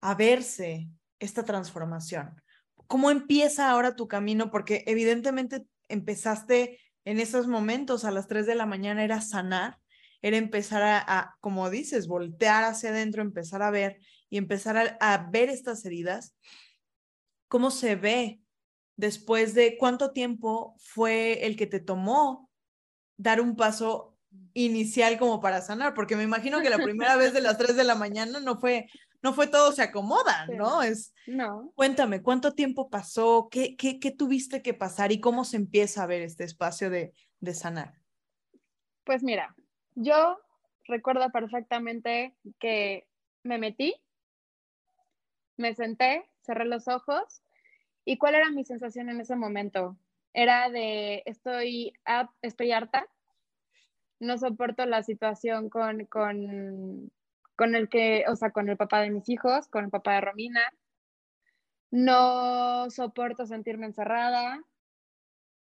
[0.00, 2.40] a verse esta transformación?
[2.86, 4.50] ¿Cómo empieza ahora tu camino?
[4.50, 9.78] Porque evidentemente empezaste en esos momentos a las 3 de la mañana era sanar,
[10.20, 13.98] era empezar a, como dices, voltear hacia adentro, empezar a ver
[14.30, 16.36] y empezar a, ver estas heridas.
[17.48, 18.41] ¿Cómo se ve
[18.96, 22.50] después de cuánto tiempo fue el que te tomó
[23.16, 24.16] dar un paso
[24.54, 25.94] inicial como para sanar?
[25.94, 28.88] Porque me imagino que la primera vez de las 3 de la mañana no fue,
[29.22, 30.82] no fue todo se acomoda, ¿no?
[30.82, 31.72] Es, no.
[31.74, 33.48] Cuéntame, ¿cuánto tiempo pasó?
[33.50, 37.12] ¿Qué, qué, qué tuviste que pasar y cómo se empieza a ver este espacio de,
[37.40, 37.94] de sanar?
[39.04, 39.54] Pues mira,
[39.94, 40.38] yo
[40.86, 43.08] recuerdo perfectamente que
[43.42, 43.94] me metí,
[45.56, 47.42] me senté, cerré los ojos
[48.04, 49.96] y cuál era mi sensación en ese momento.
[50.34, 51.92] Era de estoy,
[52.42, 53.06] estoy harta,
[54.20, 57.10] no soporto la situación con, con
[57.56, 60.22] con el que, o sea, con el papá de mis hijos, con el papá de
[60.22, 60.60] Romina.
[61.92, 64.64] No soporto sentirme encerrada.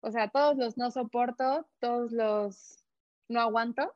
[0.01, 2.83] O sea, todos los no soporto, todos los
[3.27, 3.95] no aguanto,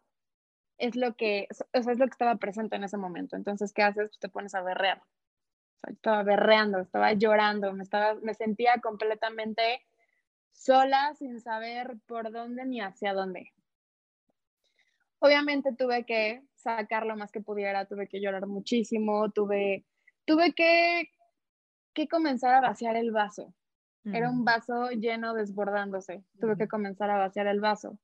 [0.77, 3.35] es lo que, o sea, es lo que estaba presente en ese momento.
[3.35, 4.09] Entonces, ¿qué haces?
[4.09, 5.01] Pues te pones a berrear.
[5.83, 9.81] Sea, estaba berreando, estaba llorando, me, estaba, me sentía completamente
[10.51, 13.51] sola, sin saber por dónde ni hacia dónde.
[15.19, 19.85] Obviamente tuve que sacar lo más que pudiera, tuve que llorar muchísimo, tuve
[20.25, 21.09] tuve que,
[21.93, 23.53] que comenzar a vaciar el vaso.
[24.05, 26.25] Era un vaso lleno desbordándose.
[26.37, 27.97] Tuve que comenzar a vaciar el vaso.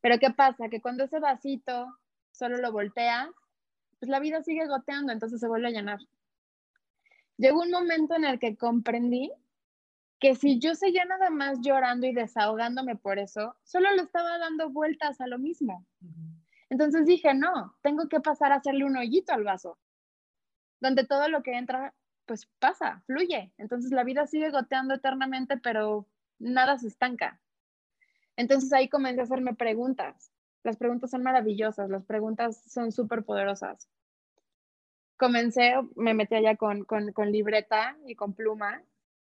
[0.00, 0.68] Pero ¿qué pasa?
[0.68, 1.88] Que cuando ese vasito
[2.30, 3.28] solo lo volteas,
[3.98, 5.98] pues la vida sigue goteando, entonces se vuelve a llenar.
[7.38, 9.32] Llegó un momento en el que comprendí
[10.20, 14.70] que si yo seguía nada más llorando y desahogándome por eso, solo le estaba dando
[14.70, 15.86] vueltas a lo mismo.
[16.68, 19.78] Entonces dije, no, tengo que pasar a hacerle un hoyito al vaso,
[20.80, 21.94] donde todo lo que entra,
[22.26, 23.52] pues pasa, fluye.
[23.56, 26.08] Entonces la vida sigue goteando eternamente, pero
[26.40, 27.40] nada se estanca.
[28.36, 30.32] Entonces ahí comencé a hacerme preguntas.
[30.64, 33.88] Las preguntas son maravillosas, las preguntas son súper poderosas.
[35.18, 38.82] Comencé, me metí allá con, con, con libreta y con pluma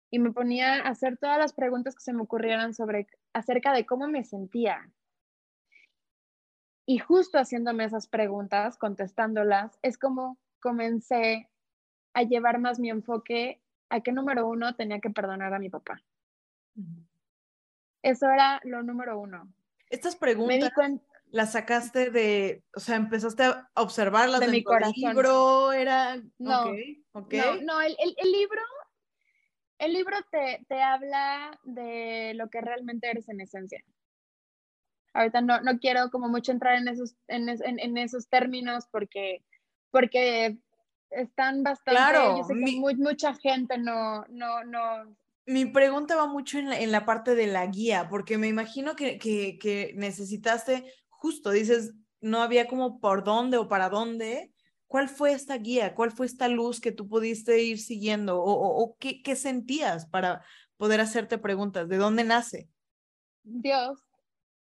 [0.09, 3.85] y me ponía a hacer todas las preguntas que se me ocurrieran sobre acerca de
[3.85, 4.89] cómo me sentía.
[6.85, 11.49] Y justo haciéndome esas preguntas, contestándolas, es como comencé
[12.13, 16.01] a llevar más mi enfoque a que número uno tenía que perdonar a mi papá.
[18.01, 19.51] Eso era lo número uno.
[19.89, 20.71] Estas preguntas
[21.33, 24.93] las sacaste de, o sea, empezaste a observarlas de mi corazón.
[24.95, 26.17] libro, era...
[26.37, 28.61] No, no, no el, el, libro
[29.79, 33.83] el libro te, te, habla de lo que realmente eres en esencia.
[35.13, 39.43] Ahorita no, no quiero como mucho entrar en esos, en, en, esos términos porque,
[39.89, 40.59] porque
[41.09, 45.17] están bastante, claro, yo sé que mucha gente no, no, no.
[45.47, 48.95] Mi pregunta va mucho en la, en la parte de la guía, porque me imagino
[48.95, 50.85] que, que, que necesitaste,
[51.23, 54.53] justo, dices, no había como por dónde o para dónde,
[54.93, 55.95] ¿Cuál fue esta guía?
[55.95, 58.39] ¿Cuál fue esta luz que tú pudiste ir siguiendo?
[58.39, 60.45] ¿O, qué, qué, sentías para
[60.77, 61.89] poder hacerte preguntas?
[61.89, 62.69] ¿De dónde nace?
[63.41, 64.03] Dios,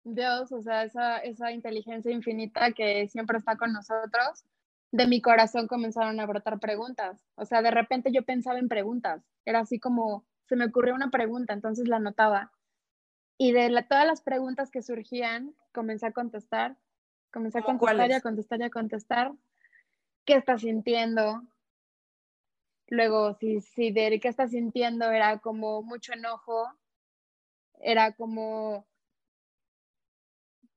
[0.05, 4.45] Dios, o sea, esa, esa inteligencia infinita que siempre está con nosotros.
[4.93, 7.27] De mi corazón comenzaron a brotar preguntas.
[7.35, 9.25] O sea, de repente yo pensaba en preguntas.
[9.45, 12.53] Era así como, se me ocurrió una pregunta, entonces la anotaba.
[13.37, 16.77] Y de todas las preguntas que surgían, comencé a contestar,
[17.33, 19.33] comencé a contestar y a contestar y a contestar
[20.25, 21.43] qué está sintiendo.
[22.89, 26.69] Luego, si, si de qué está sintiendo era como mucho enojo,
[27.81, 28.85] era como,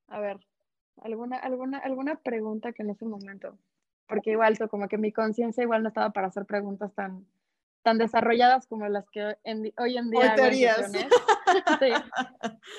[0.07, 0.39] a ver,
[1.01, 3.57] alguna, alguna, alguna pregunta que en ese momento,
[4.07, 7.25] porque igual como que mi conciencia igual no estaba para hacer preguntas tan,
[7.83, 9.37] tan desarrolladas como las que
[9.77, 10.35] hoy en día.
[11.79, 11.91] sí.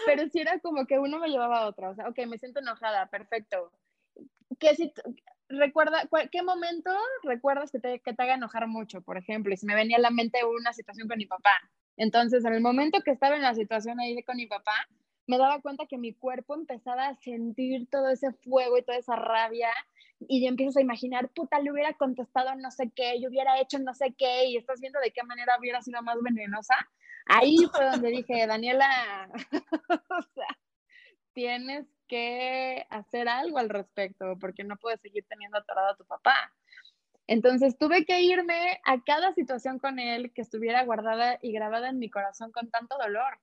[0.06, 2.60] Pero sí era como que uno me llevaba a otra, o sea, ok, me siento
[2.60, 3.70] enojada, perfecto.
[4.58, 4.92] ¿Qué, si,
[5.48, 6.90] recuerda, ¿qué momento
[7.22, 9.52] recuerdas que te, que te haga enojar mucho, por ejemplo?
[9.52, 11.52] Y si me venía a la mente una situación con mi papá.
[11.96, 14.88] Entonces, en el momento que estaba en la situación ahí con mi papá,
[15.26, 19.16] me daba cuenta que mi cuerpo empezaba a sentir todo ese fuego y toda esa
[19.16, 19.70] rabia
[20.20, 23.78] y ya empiezas a imaginar, puta, le hubiera contestado no sé qué, yo hubiera hecho
[23.78, 26.74] no sé qué y estás viendo de qué manera hubiera sido más venenosa.
[27.26, 29.28] Ahí fue donde dije, Daniela,
[30.10, 30.58] o sea,
[31.32, 36.52] tienes que hacer algo al respecto, porque no puedes seguir teniendo atorado a tu papá.
[37.26, 41.98] Entonces tuve que irme a cada situación con él que estuviera guardada y grabada en
[41.98, 43.38] mi corazón con tanto dolor.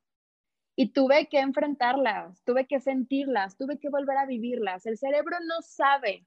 [0.75, 4.86] Y tuve que enfrentarlas, tuve que sentirlas, tuve que volver a vivirlas.
[4.86, 6.25] El cerebro no sabe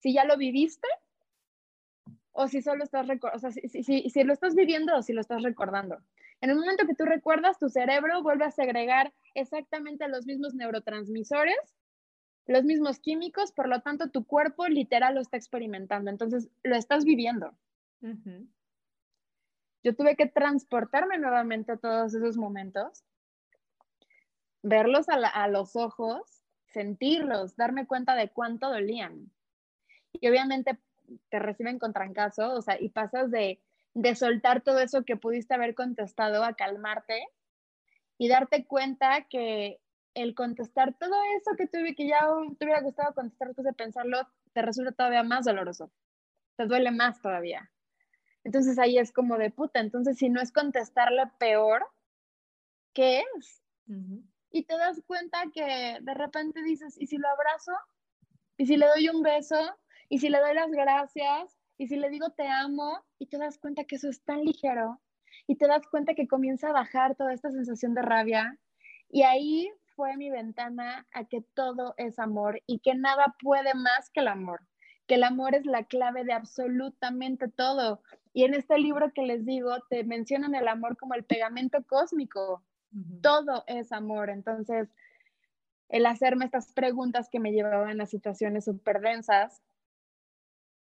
[0.00, 0.88] si ya lo viviste
[2.32, 5.20] o si solo estás, o sea, si, si, si, lo estás viviendo o si lo
[5.20, 5.98] estás recordando.
[6.40, 11.56] En el momento que tú recuerdas, tu cerebro vuelve a segregar exactamente los mismos neurotransmisores,
[12.46, 17.04] los mismos químicos, por lo tanto tu cuerpo literal lo está experimentando, entonces lo estás
[17.04, 17.56] viviendo.
[19.82, 23.02] Yo tuve que transportarme nuevamente a todos esos momentos,
[24.64, 29.30] verlos a, los ojos, sentirlos, darme cuenta de cuánto dolían.
[30.12, 30.78] Y obviamente
[31.28, 33.60] te reciben con trancazo, o sea, y pasas de,
[34.16, 37.28] soltar todo eso que pudiste haber contestado a calmarte
[38.18, 39.80] y darte cuenta que
[40.14, 42.20] el contestar todo eso que tuve que ya
[42.58, 45.92] te hubiera gustado contestar después de pensarlo, te resulta todavía más doloroso.
[46.56, 47.70] Te duele más todavía.
[48.44, 49.80] Entonces ahí es como de puta.
[49.80, 51.86] Entonces, si no es contestarle peor,
[52.92, 53.62] ¿qué es?
[54.54, 57.72] Y te das cuenta que de repente dices, ¿y si lo abrazo?
[58.56, 59.58] ¿Y si le doy un beso?
[60.08, 61.58] ¿Y si le doy las gracias?
[61.76, 63.04] ¿Y si le digo te amo?
[63.18, 65.00] Y te das cuenta que eso es tan ligero
[65.48, 68.56] y te das cuenta que comienza a bajar toda esta sensación de rabia.
[69.08, 74.08] Y ahí fue mi ventana a que todo es amor y que nada puede más
[74.10, 74.60] que el amor,
[75.08, 78.02] que el amor es la clave de absolutamente todo.
[78.32, 82.62] Y en este libro que les digo, te mencionan el amor como el pegamento cósmico.
[83.22, 84.30] Todo es amor.
[84.30, 84.88] Entonces,
[85.88, 89.62] el hacerme estas preguntas que me llevaban a situaciones súper densas,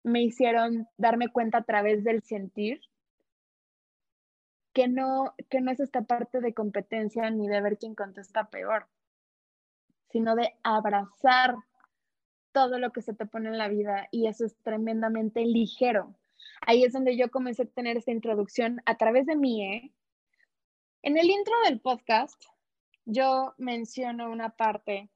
[0.03, 2.81] me hicieron darme cuenta a través del sentir
[4.73, 8.87] que no, que no es esta parte de competencia ni de ver quién contesta peor,
[10.11, 11.55] sino de abrazar
[12.51, 16.15] todo lo que se te pone en la vida y eso es tremendamente ligero.
[16.61, 19.65] Ahí es donde yo comencé a tener esta introducción a través de mí.
[19.65, 19.91] ¿eh?
[21.07, 22.43] En el intro del podcast,
[23.05, 25.07] yo menciono una parte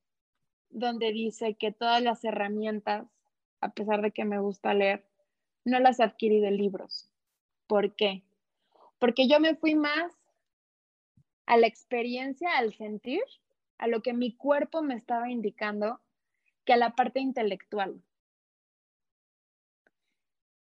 [0.70, 3.10] donde dice que todas las herramientas,
[3.60, 5.06] a pesar de que me gusta leer,
[5.66, 7.10] no las adquirí de libros.
[7.68, 8.24] ¿Por qué?
[9.00, 10.14] Porque yo me fui más
[11.46, 13.24] a la experiencia, al sentir,
[13.78, 16.00] a lo que mi cuerpo me estaba indicando,
[16.64, 18.02] que a la parte intelectual.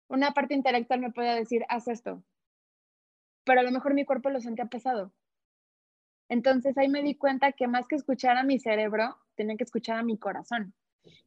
[0.08, 2.22] Una parte intelectual me puede decir, haz esto,
[3.46, 5.12] pero a lo mejor mi cuerpo lo sentía pesado.
[6.28, 9.98] Entonces ahí me di cuenta que más que escuchar a mi cerebro, tenía que escuchar
[9.98, 10.74] a mi corazón.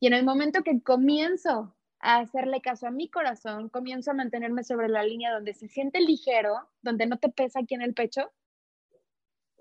[0.02, 4.66] Y en el momento que comienzo a hacerle caso a mi corazón, comienzo a mantenerme
[4.66, 8.30] sobre la línea donde se siente ligero, donde no te pesa aquí en el pecho,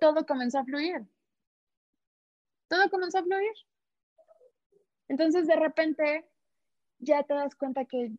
[0.00, 1.06] todo comenzó a fluir.
[2.66, 3.52] Todo comenzó a fluir.
[5.06, 6.28] Entonces de repente
[6.98, 8.10] ya te das cuenta que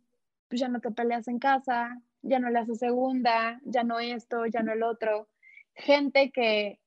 [0.48, 4.46] pues, ya no te peleas en casa, ya no le haces segunda, ya no esto,
[4.46, 5.30] ya no el otro.
[5.76, 6.80] Gente que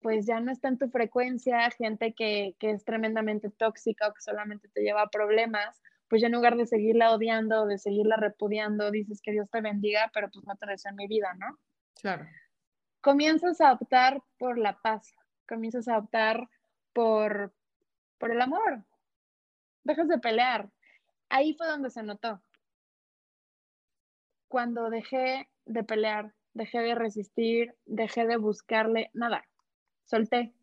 [0.00, 4.68] pues ya no está en tu frecuencia, gente que, es tremendamente tóxica o que solamente
[4.68, 9.20] te lleva a problemas, pues ya en lugar de seguirla odiando, de seguirla repudiando, dices
[9.22, 11.58] que Dios te bendiga, pero pues no te deseo en mi vida, ¿no?
[12.00, 12.26] Claro.
[13.00, 15.12] Comienzas a optar por la paz,
[15.48, 16.48] comienzas a optar
[16.92, 17.52] por,
[18.18, 18.84] por el amor,
[19.84, 20.70] dejas de pelear.
[21.28, 22.40] Ahí fue donde se notó.
[24.48, 29.44] Cuando dejé de pelear, dejé de resistir, dejé de buscarle, nada,
[30.04, 30.54] solté.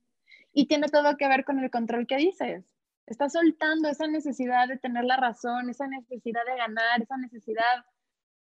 [0.52, 2.66] Y tiene todo que ver con el control que dices.
[3.06, 7.86] Estás soltando esa necesidad de tener la razón, esa necesidad de ganar, esa necesidad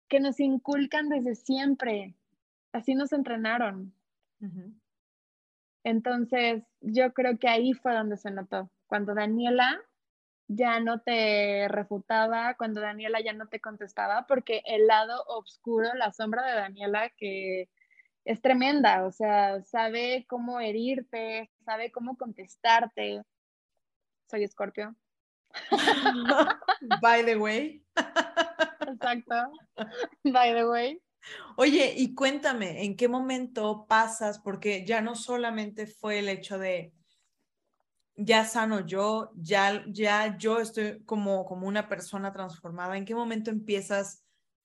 [0.07, 2.15] que nos inculcan desde siempre.
[2.71, 3.93] Así nos entrenaron.
[5.83, 8.69] Entonces, yo creo que ahí fue donde se notó.
[8.87, 9.81] Cuando Daniela
[10.55, 16.11] ya no te refutaba, cuando Daniela ya no te contestaba, porque el lado oscuro, la
[16.11, 17.69] sombra de Daniela, que
[18.25, 23.21] es tremenda, o sea, sabe cómo herirte, sabe cómo contestarte.
[24.29, 24.95] Soy Escorpio.
[27.01, 27.83] By the way.
[28.87, 29.35] Exacto.
[30.23, 31.01] By the way.
[31.55, 34.39] Oye, y cuéntame, ¿en qué momento pasas?
[34.39, 36.93] Porque ya no solamente fue el hecho de
[38.15, 42.97] ya sano yo, ya, ya yo estoy como, como una persona transformada.
[42.97, 44.23] ¿En qué momento empiezas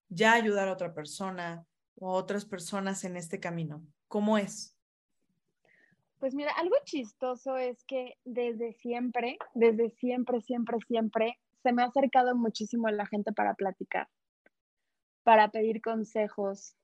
[0.08, 1.66] ya a ayudar a otra persona?
[1.98, 3.82] o otras personas en este camino?
[4.08, 4.76] ¿Cómo es?
[6.18, 11.86] Pues mira, algo chistoso es que desde siempre, desde siempre, siempre, siempre, se me ha
[11.86, 14.08] acercado muchísimo a la gente para platicar,
[15.24, 16.74] para pedir consejos,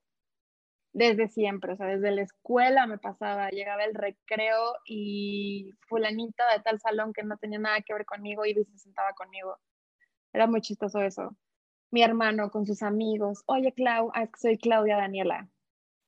[0.92, 6.62] desde siempre, o sea, desde la escuela me pasaba, llegaba el recreo y fulanita de
[6.62, 9.58] tal salón que no tenía nada que ver conmigo y se sentaba conmigo.
[10.32, 11.36] Era muy chistoso eso
[11.92, 15.48] mi hermano con sus amigos, oye Clau, ah, soy Claudia Daniela,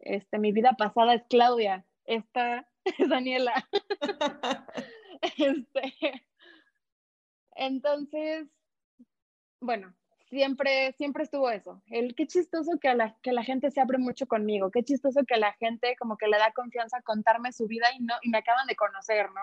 [0.00, 2.66] este, mi vida pasada es Claudia, esta
[2.98, 3.52] es Daniela.
[5.38, 6.26] este,
[7.52, 8.48] entonces,
[9.60, 9.94] bueno,
[10.28, 11.82] siempre, siempre estuvo eso.
[11.86, 15.36] El qué chistoso que la, que la gente se abre mucho conmigo, qué chistoso que
[15.36, 18.66] la gente como que le da confianza contarme su vida y, no, y me acaban
[18.66, 19.42] de conocer, ¿no?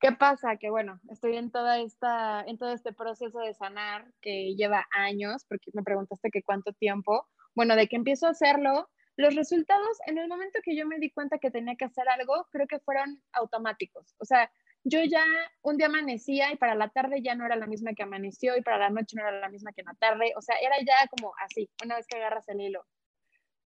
[0.00, 0.56] ¿Qué pasa?
[0.56, 5.44] Que bueno, estoy en toda esta, en todo este proceso de sanar que lleva años,
[5.46, 7.28] porque me preguntaste que cuánto tiempo.
[7.54, 11.10] Bueno, de que empiezo a hacerlo, los resultados en el momento que yo me di
[11.10, 14.14] cuenta que tenía que hacer algo, creo que fueron automáticos.
[14.18, 14.50] O sea,
[14.84, 15.24] yo ya
[15.62, 18.62] un día amanecía y para la tarde ya no era la misma que amaneció y
[18.62, 20.32] para la noche no era la misma que en la tarde.
[20.36, 22.86] O sea, era ya como así, una vez que agarras el hilo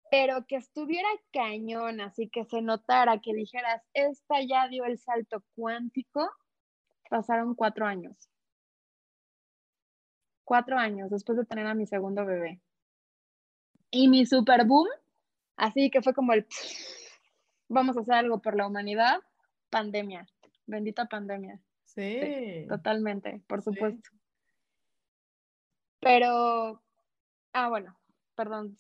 [0.10, 5.44] pero que estuviera cañón, así que se notara, que dijeras, esta ya dio el salto
[5.56, 6.30] cuántico,
[7.10, 8.30] pasaron cuatro años.
[10.44, 12.60] Cuatro años después de tener a mi segundo bebé.
[13.92, 14.88] Y mi super boom,
[15.56, 16.48] así que fue como el,
[17.68, 19.20] vamos a hacer algo por la humanidad,
[19.70, 20.28] pandemia,
[20.70, 21.60] bendita pandemia.
[21.86, 22.66] Sí.
[22.68, 24.10] totalmente, por supuesto.
[26.00, 26.82] Pero,
[27.54, 27.98] ah, bueno,
[28.36, 28.78] perdón,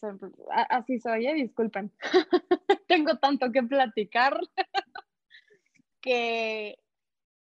[0.70, 1.34] así soy, ¿eh?
[1.34, 1.92] disculpen.
[2.88, 4.40] Tengo tanto que platicar
[6.02, 6.78] que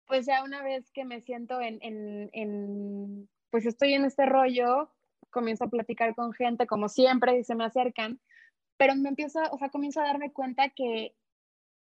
[0.07, 4.89] pues ya una vez que me siento en, en, pues estoy en este rollo,
[5.29, 8.19] comienzo a platicar con gente como siempre y se me acercan,
[8.77, 11.13] pero me empiezo, o sea, comienzo a darme cuenta que,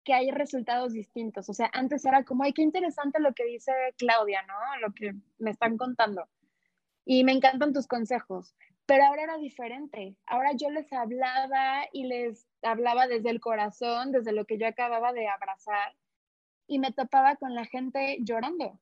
[0.05, 1.49] que hay resultados distintos.
[1.49, 4.55] O sea, antes era como, ay, qué interesante lo que dice Claudia, ¿no?
[4.79, 6.27] Lo que me están contando.
[7.05, 8.55] y me encantan tus consejos.
[8.85, 10.15] Pero ahora era diferente.
[10.27, 15.13] Ahora yo les hablaba y les hablaba desde el corazón, desde lo que yo acababa
[15.13, 15.95] de abrazar,
[16.67, 18.79] y me topaba con la gente llorando.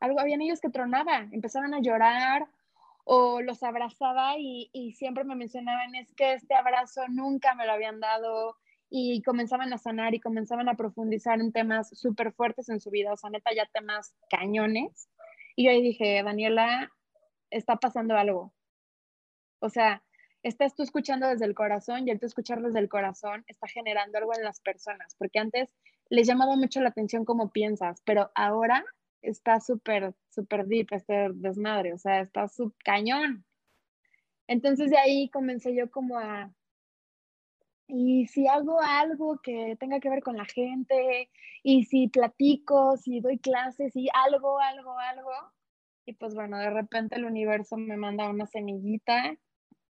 [0.00, 2.48] Algo, habían ellos que tronaban, empezaban a llorar
[3.04, 7.72] o los abrazaba y, y siempre me mencionaban, es que este abrazo nunca me lo
[7.72, 8.56] habían dado,
[8.90, 13.12] y comenzaban a sanar y comenzaban a profundizar en temas súper fuertes en su vida,
[13.12, 15.08] o sea, neta, ya temas cañones.
[15.54, 16.90] Y yo ahí dije, Daniela,
[17.50, 18.52] está pasando algo.
[19.60, 20.02] O sea,
[20.42, 24.18] estás tú escuchando desde el corazón y el tú escuchar desde el corazón está generando
[24.18, 25.70] algo en las personas, porque antes
[26.08, 28.84] les llamaba mucho la atención cómo piensas, pero ahora
[29.22, 33.44] está súper, súper deep este desmadre, o sea, está súper cañón.
[34.48, 36.50] Entonces de ahí comencé yo como a,
[37.92, 41.30] y si hago algo que tenga que ver con la gente,
[41.62, 45.32] y si platico, si doy clases, y algo, algo, algo,
[46.06, 49.36] y pues bueno, de repente el universo me manda una semillita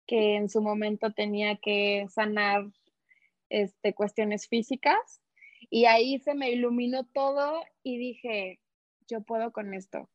[0.07, 2.65] que en su momento tenía que sanar
[3.49, 5.21] este, cuestiones físicas.
[5.69, 8.59] Y ahí se me iluminó todo y dije,
[9.07, 10.09] yo puedo con esto.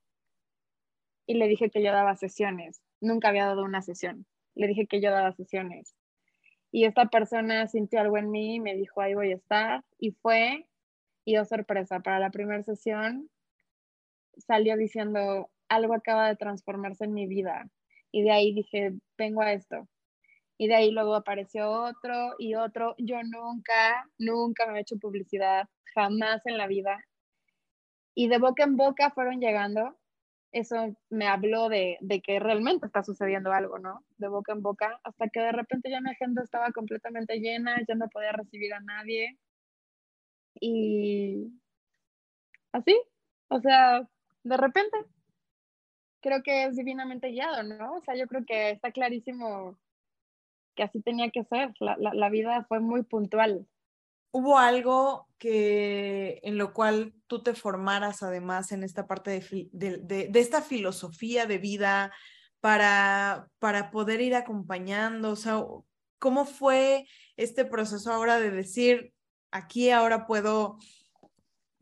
[1.26, 2.83] Y le dije que yo daba sesiones.
[3.01, 4.26] Nunca había dado una sesión.
[4.55, 5.95] Le dije que yo daba sesiones.
[6.72, 9.84] Y esta persona sintió algo en mí y me dijo, ahí voy a estar.
[9.98, 10.66] Y fue,
[11.24, 13.30] y oh sorpresa, para la primera sesión
[14.38, 17.68] salió diciendo, algo acaba de transformarse en mi vida.
[18.10, 19.86] Y de ahí dije, vengo a esto.
[20.58, 22.94] Y de ahí luego apareció otro y otro.
[22.98, 27.04] Yo nunca, nunca me he hecho publicidad, jamás en la vida.
[28.14, 29.98] Y de boca en boca fueron llegando.
[30.53, 34.05] Eso me habló de, de que realmente está sucediendo algo, ¿no?
[34.18, 37.94] De boca en boca, hasta que de repente ya mi agenda estaba completamente llena, ya
[37.94, 39.38] no podía recibir a nadie.
[40.61, 41.53] Y
[42.72, 42.96] así,
[43.48, 44.07] o sea,
[44.44, 44.96] de repente
[46.20, 47.96] creo que es divinamente guiado, ¿no?
[47.96, 49.78] O sea, yo creo que está clarísimo
[50.74, 51.72] que así tenía que ser.
[51.80, 53.66] La, la, vida fue muy puntual.
[54.30, 60.28] ¿Hubo algo que en lo cual tú te formaras además en esta parte de, de,
[60.28, 62.12] de, esta filosofía de vida
[62.61, 65.30] para, para poder ir acompañando?
[65.30, 65.64] O sea,
[66.18, 67.07] ¿cómo fue
[67.39, 69.14] este proceso ahora de decir,
[69.51, 70.76] aquí ahora puedo,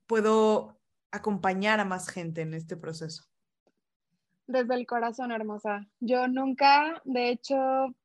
[0.06, 0.78] puedo
[1.10, 3.24] acompañar a más gente en este proceso?
[4.46, 5.84] Desde el corazón, hermosa.
[5.98, 7.56] Yo nunca, de hecho,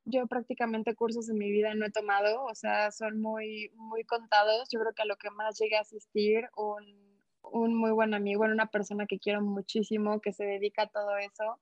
[0.04, 4.68] yo prácticamente cursos en mi vida no he tomado, o sea, son muy, muy contados.
[4.72, 7.05] Yo creo que a lo que más llegué a asistir, un,
[7.52, 11.60] un muy buen amigo, una persona que quiero muchísimo, que se dedica a todo eso,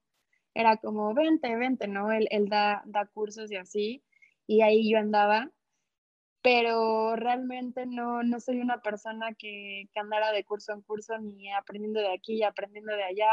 [0.55, 2.12] era como, vente, vente, ¿no?
[2.12, 4.05] Él, él da, da cursos y así,
[4.47, 5.51] y ahí yo andaba,
[6.43, 11.53] pero realmente no, no soy una persona que, que andara de curso en curso, ni
[11.53, 13.30] aprendiendo de aquí y aprendiendo de allá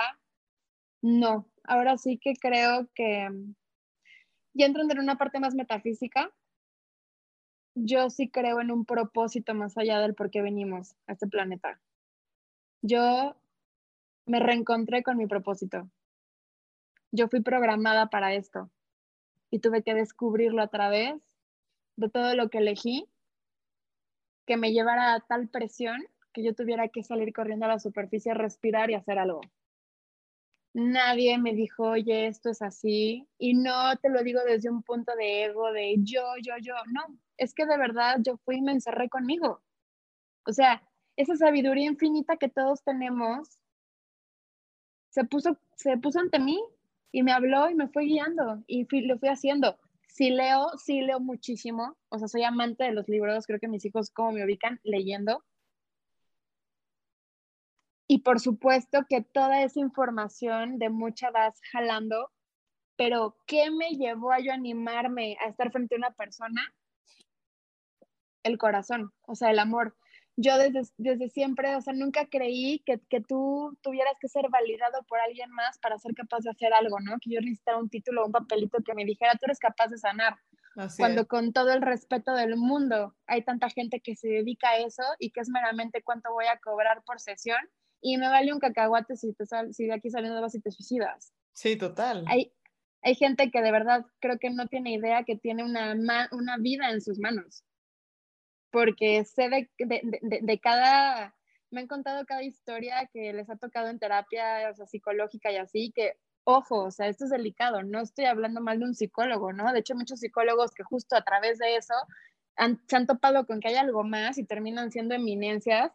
[1.01, 3.27] no, ahora sí que creo que
[4.53, 6.31] ya entrando en una parte más metafísica,
[7.73, 11.81] yo sí creo en un propósito más allá del por qué venimos a este planeta.
[12.81, 13.35] Yo
[14.25, 15.89] me reencontré con mi propósito.
[17.11, 18.69] Yo fui programada para esto
[19.49, 21.21] y tuve que descubrirlo a través
[21.97, 23.07] de todo lo que elegí,
[24.45, 26.01] que me llevara a tal presión
[26.33, 29.41] que yo tuviera que salir corriendo a la superficie, respirar y hacer algo
[30.73, 33.27] nadie me dijo, oye, esto es así.
[33.37, 36.73] Y no te lo digo desde un punto de ego, de yo, yo, yo.
[36.91, 39.61] No, es que de verdad yo fui y me encerré conmigo.
[40.45, 40.83] O sea,
[41.15, 43.59] esa sabiduría infinita que todos tenemos
[45.09, 46.61] se puso, se puso ante mí
[47.11, 49.77] y me habló y me fue guiando y lo fui haciendo.
[50.07, 51.97] Sí leo, sí leo muchísimo.
[52.09, 53.45] O sea, soy amante de los libros.
[53.45, 55.43] Creo que mis hijos, como me ubican, leyendo
[58.11, 62.29] y por supuesto que toda esa información de mucha vas jalando,
[62.97, 66.61] pero ¿qué me llevó a yo animarme a estar frente a una persona?
[68.43, 69.95] El corazón, o sea, el amor.
[70.37, 75.03] Yo desde, desde siempre, o sea, nunca creí que, que tú tuvieras que ser validado
[75.07, 77.17] por alguien más para ser capaz de hacer algo, ¿no?
[77.21, 79.97] Que yo necesitara un título o un papelito que me dijera, tú eres capaz de
[79.97, 80.35] sanar.
[80.97, 85.03] Cuando con todo el respeto del mundo hay tanta gente que se dedica a eso
[85.19, 87.59] y que es meramente cuánto voy a cobrar por sesión
[87.99, 90.71] y me vale un cacahuate si, te sal, si de aquí saliendo vas y te
[90.71, 91.33] suicidas.
[91.53, 92.23] Sí, total.
[92.27, 92.53] Hay,
[93.01, 95.93] hay gente que de verdad creo que no tiene idea que tiene una,
[96.31, 97.63] una vida en sus manos,
[98.71, 101.35] porque sé de, de, de, cada,
[101.69, 105.57] me han contado cada historia que les ha tocado en terapia o sea, psicológica y
[105.57, 109.53] así, que ojo, o sea, esto es delicado, no estoy hablando mal de un psicólogo,
[109.53, 109.71] ¿no?
[109.71, 111.93] De hecho, muchos psicólogos que justo a través de eso
[112.55, 115.91] han, se han topado con que hay algo más y terminan siendo eminencias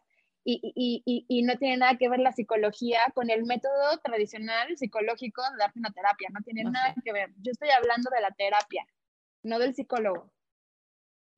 [0.49, 5.79] y, no tiene nada que ver la psicología con el método tradicional psicológico de darte
[5.79, 7.31] una terapia, no tiene nada que ver.
[7.41, 8.85] Yo estoy hablando de la terapia,
[9.43, 10.31] no del psicólogo.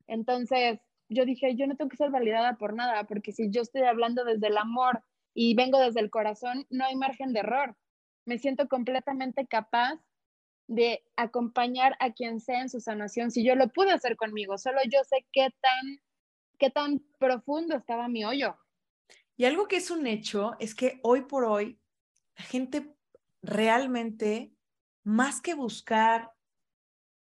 [0.06, 0.80] Entonces,
[1.10, 4.24] yo dije, yo no tengo que ser validada por nada, porque si yo estoy hablando
[4.24, 5.04] desde el amor
[5.34, 7.76] y vengo desde el corazón, no hay margen de error.
[8.26, 10.00] Me siento completamente capaz
[10.68, 13.32] de acompañar a quien sea en su sanación.
[13.32, 16.00] Si yo lo pude hacer conmigo, solo yo sé qué tan,
[16.60, 18.56] qué tan profundo estaba mi hoyo.
[19.36, 21.80] Y algo que es un hecho es que hoy por hoy
[22.38, 22.96] la gente
[23.42, 24.54] realmente,
[25.04, 26.34] más que buscar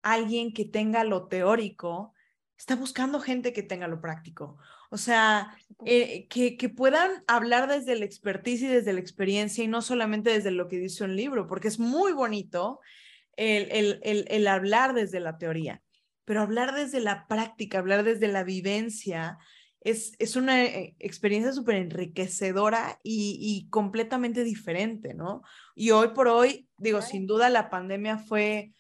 [0.03, 2.15] alguien que tenga lo teórico,
[2.63, 4.57] está buscando gente que tenga lo práctico.
[4.89, 9.67] O sea, eh, que, que, puedan hablar desde la expertise y desde la experiencia y
[9.67, 12.79] no solamente desde lo que dice un libro, porque es muy bonito
[13.37, 15.83] el, el, el, el hablar desde la teoría,
[16.25, 19.39] pero hablar desde la práctica, hablar desde la vivencia
[19.81, 25.43] es, una eh, experiencia súper enriquecedora y, completamente diferente, ¿no?
[25.75, 28.73] Y hoy por hoy, digo, sin duda la pandemia fue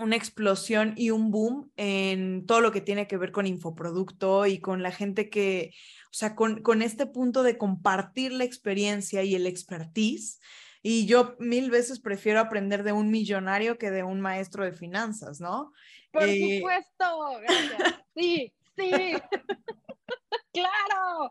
[0.00, 4.58] una explosión y un boom en todo lo que tiene que ver con infoproducto y
[4.58, 5.72] con la gente que,
[6.06, 10.40] o sea, con, con este punto de compartir la experiencia y el expertise.
[10.82, 15.40] Y yo mil veces prefiero aprender de un millonario que de un maestro de finanzas,
[15.40, 15.72] ¿no?
[16.10, 17.94] Por eh, supuesto, gracias.
[18.16, 18.90] Sí, sí.
[20.52, 21.30] claro,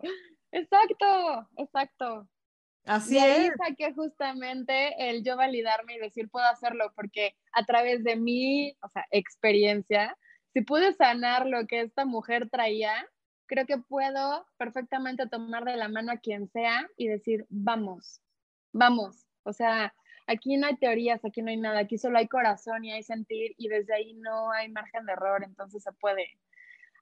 [0.52, 2.28] exacto, exacto.
[2.90, 8.04] Así y ahí saqué justamente el yo validarme y decir puedo hacerlo porque a través
[8.04, 10.18] de mi, o sea, experiencia,
[10.54, 13.08] si pude sanar lo que esta mujer traía,
[13.46, 18.22] creo que puedo perfectamente tomar de la mano a quien sea y decir, vamos,
[18.74, 19.28] vamos.
[19.44, 19.94] O sea,
[20.26, 23.54] aquí no hay teorías, aquí no hay nada, aquí solo hay corazón y hay sentir
[23.60, 26.40] y desde ahí no hay margen de error, entonces se puede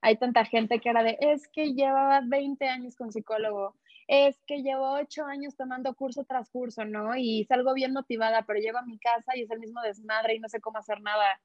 [0.01, 3.75] hay tanta gente que era de, es que llevaba 20 años con psicólogo,
[4.07, 7.15] es que llevo 8 años tomando curso tras curso, ¿no?
[7.17, 10.39] Y salgo bien motivada, pero llego a mi casa y es el mismo desmadre y
[10.39, 11.41] no sé cómo hacer nada.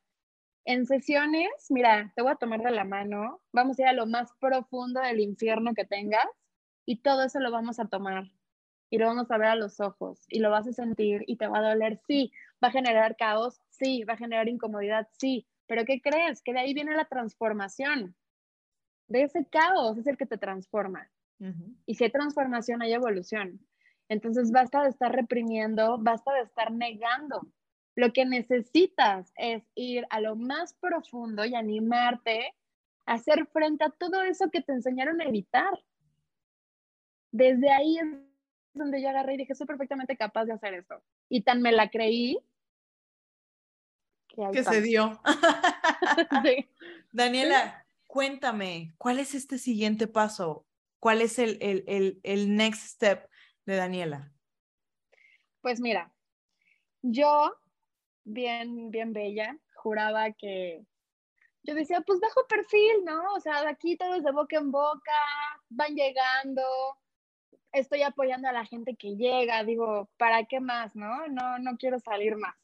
[0.64, 4.06] En sesiones, mira, te voy a tomar de la mano, vamos a ir a lo
[4.06, 6.26] más profundo del infierno que tengas
[6.86, 8.30] y todo eso lo vamos a tomar
[8.90, 11.48] y lo vamos a ver a los ojos y lo vas a sentir y te
[11.48, 12.32] va a doler, sí,
[12.62, 16.42] va a generar caos, sí, va a generar incomodidad, sí, pero ¿qué crees?
[16.42, 18.14] Que de ahí viene la transformación
[19.08, 21.10] de ese caos es el que te transforma.
[21.86, 23.60] Y si hay transformación, hay evolución.
[24.08, 27.46] Entonces basta de estar reprimiendo, basta de estar negando.
[27.94, 32.54] Lo que necesitas es ir a lo más profundo y animarte
[33.06, 35.72] a hacer frente a todo eso que te enseñaron a evitar.
[37.30, 38.06] Desde ahí es
[38.74, 41.02] donde yo agarré y dije, soy perfectamente capaz de hacer esto.
[41.28, 42.38] Y tan me la creí
[44.28, 45.20] que, se dio.
[47.12, 50.64] Daniela, cuéntame, ¿cuál es este siguiente paso?
[51.02, 53.28] ¿Cuál es el, el, el, next step
[53.66, 54.32] de Daniela?
[55.60, 56.14] Pues mira,
[57.02, 57.56] yo,
[58.22, 60.86] bien, bien bella, juraba que
[61.64, 63.34] yo decía, pues bajo perfil, ¿no?
[63.34, 65.18] O sea, aquí todo es de boca en boca,
[65.70, 66.62] van llegando,
[67.72, 71.26] estoy apoyando a la gente que llega, digo, ¿para qué más, no?
[71.26, 72.54] No, no quiero salir más.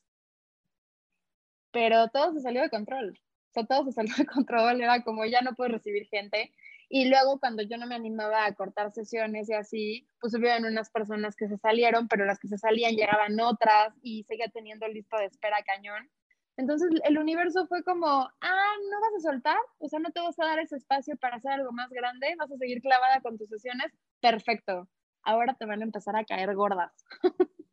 [1.72, 3.18] Pero todo se salió de control
[3.64, 6.53] todo se salió de control, era como ya no puedo recibir gente.
[6.89, 10.91] Y luego cuando yo no me animaba a cortar sesiones y así, pues hubieron unas
[10.91, 15.18] personas que se salieron, pero las que se salían llegaban otras y seguía teniendo lista
[15.18, 16.11] de espera cañón.
[16.57, 19.59] Entonces el universo fue como, ah, ¿no vas a soltar?
[19.78, 22.34] O sea, ¿no te vas a dar ese espacio para hacer algo más grande?
[22.39, 23.93] ¿Vas a seguir clavada con tus sesiones?
[24.20, 24.89] Perfecto.
[25.22, 26.91] Ahora te van a empezar a caer gordas.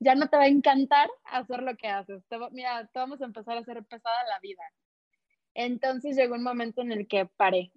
[0.00, 2.22] ya no te va a encantar hacer lo que haces.
[2.52, 4.62] mira, te vamos a empezar a hacer pesada la vida.
[5.54, 7.70] Entonces llegó un momento en el que paré.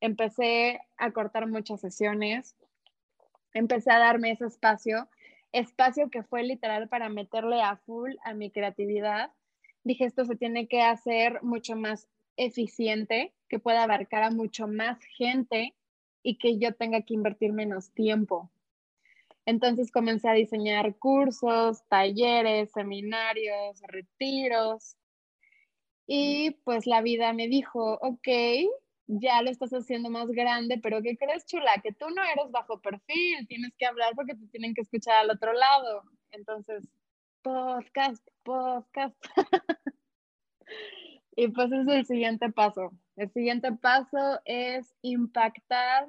[0.00, 2.56] Empecé a cortar muchas sesiones,
[3.54, 5.08] empecé a darme ese espacio,
[5.52, 9.32] espacio que fue literal para meterle a full a mi creatividad.
[9.84, 14.98] Dije, esto se tiene que hacer mucho más eficiente, que pueda abarcar a mucho más
[15.16, 15.74] gente
[16.22, 18.50] y que yo tenga que invertir menos tiempo.
[19.46, 24.96] Entonces comencé a diseñar cursos, talleres, seminarios, retiros,
[26.10, 28.28] y pues la vida me dijo, ok,
[29.08, 31.72] ya lo estás haciendo más grande, pero ¿qué crees, chula?
[31.82, 35.30] Que tú no eres bajo perfil, tienes que hablar porque te tienen que escuchar al
[35.30, 36.04] otro lado.
[36.30, 36.86] Entonces,
[37.42, 39.16] podcast, podcast.
[41.36, 42.92] y pues es el siguiente paso.
[43.16, 46.06] El siguiente paso es impactar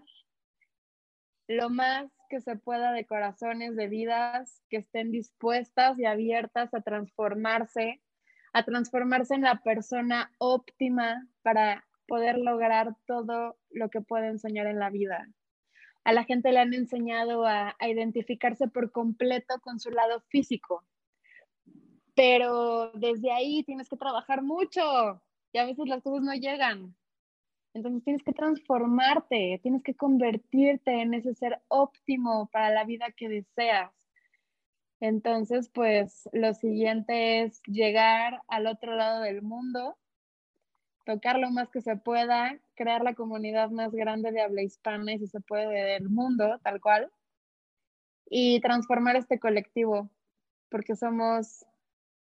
[1.48, 6.82] lo más que se pueda de corazones, de vidas que estén dispuestas y abiertas a
[6.82, 8.02] transformarse
[8.54, 14.80] a transformarse en la persona óptima para poder lograr todo lo que pueden soñar en
[14.80, 15.28] la vida.
[16.06, 20.84] a la gente le han enseñado a, identificarse por completo con su lado físico.
[22.16, 24.82] Pero desde ahí tienes que trabajar mucho
[25.54, 26.96] y a veces las cosas no llegan.
[27.74, 33.30] Entonces tienes que transformarte, tienes que convertirte en ese ser óptimo para la vida que
[33.30, 33.92] deseas.
[35.00, 39.98] Entonces, pues lo siguiente es llegar al otro lado del mundo,
[41.10, 45.18] tocar lo más que se pueda, crear la comunidad más grande de habla hispana y
[45.18, 47.12] si se puede del mundo, tal cual,
[48.30, 50.12] y transformar este colectivo,
[50.70, 51.66] porque somos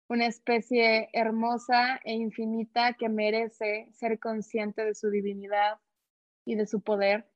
[0.08, 5.78] una especie hermosa e infinita que merece ser consciente de su divinidad
[6.44, 7.30] y de su poder,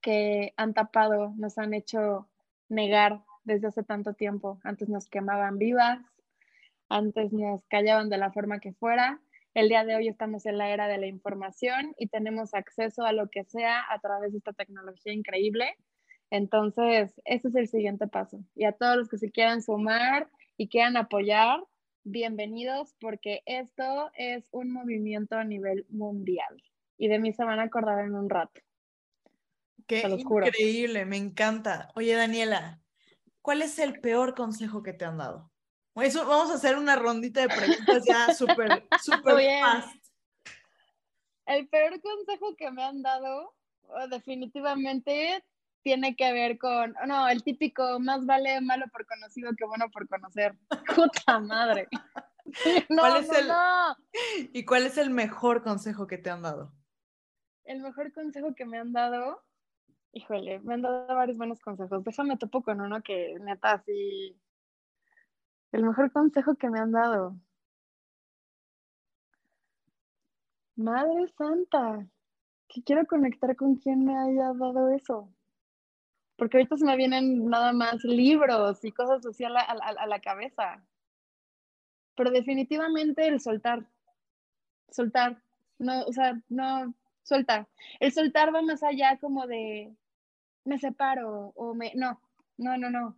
[0.00, 2.28] que han tapado, nos han hecho
[2.68, 4.58] negar desde hace tanto tiempo.
[4.64, 6.00] Antes nos quemaban vivas,
[6.88, 9.20] antes nos callaban de la forma que fuera.
[9.56, 13.12] El día de hoy estamos en la era de la información y tenemos acceso a
[13.12, 15.78] lo que sea a través de esta tecnología increíble.
[16.28, 18.44] Entonces, ese es el siguiente paso.
[18.54, 20.28] Y a todos los que se quieran sumar
[20.58, 21.64] y quieran apoyar,
[22.04, 26.62] bienvenidos porque esto es un movimiento a nivel mundial
[26.98, 28.60] y de mí se van a acordar en un rato.
[29.86, 31.88] Qué increíble, me encanta.
[31.94, 32.82] Oye, Daniela,
[33.40, 35.50] ¿cuál es el peor consejo que te han dado?
[35.96, 39.96] Eso, vamos a hacer una rondita de preguntas ya súper, súper fast.
[41.46, 43.54] El peor consejo que me han dado,
[43.88, 45.44] oh, definitivamente,
[45.82, 50.08] tiene que ver con, no, el típico, más vale malo por conocido que bueno por
[50.08, 50.56] conocer.
[50.96, 51.88] Puta madre.
[52.88, 53.50] No, ¿Cuál es el,
[54.52, 56.72] ¿Y cuál es el mejor consejo que te han dado?
[57.64, 59.42] El mejor consejo que me han dado,
[60.12, 62.04] híjole, me han dado varios buenos consejos.
[62.04, 64.40] Déjame topo con uno que neta así.
[65.76, 67.36] El mejor consejo que me han dado.
[70.76, 72.06] Madre Santa,
[72.66, 75.28] que quiero conectar con quien me haya dado eso
[76.36, 80.82] porque ahorita se me vienen nada más libros y cosas así a la, cabeza.
[82.14, 83.86] Pero definitivamente el soltar,
[84.90, 85.42] soltar,
[85.78, 87.68] no, o sea, no, soltar.
[88.00, 89.94] El soltar va más allá como de
[90.64, 92.20] me separo o me, no,
[92.58, 93.16] no, no, no.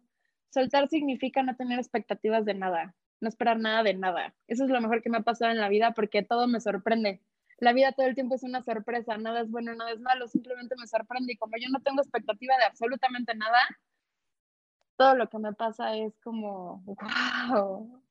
[0.51, 4.35] Soltar significa no tener expectativas de nada, no esperar nada de nada.
[4.47, 7.21] Eso es lo mejor que me ha pasado en la vida porque todo me sorprende
[7.61, 10.77] la vida todo el tiempo es una sorpresa, nada es bueno, nada es malo, simplemente
[10.79, 13.59] me sorprende y como yo no tengo expectativa de absolutamente nada,
[14.97, 18.03] todo lo que me pasa es como, wow.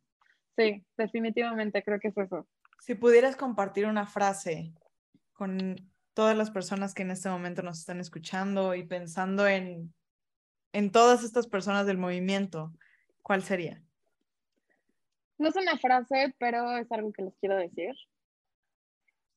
[0.57, 2.47] Sí, definitivamente creo que es eso.
[2.79, 4.73] Si pudieras compartir una frase
[5.33, 5.75] con
[6.13, 9.93] todas las personas que en este momento nos están escuchando y pensando en,
[10.73, 12.73] en todas estas personas del movimiento,
[13.23, 13.81] ¿cuál sería?
[15.37, 17.95] No es una frase, pero es algo que les quiero decir.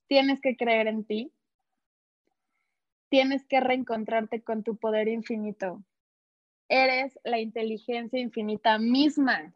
[0.07, 1.31] Tienes que creer en ti.
[3.09, 5.83] Tienes que reencontrarte con tu poder infinito.
[6.69, 9.53] Eres la inteligencia infinita misma,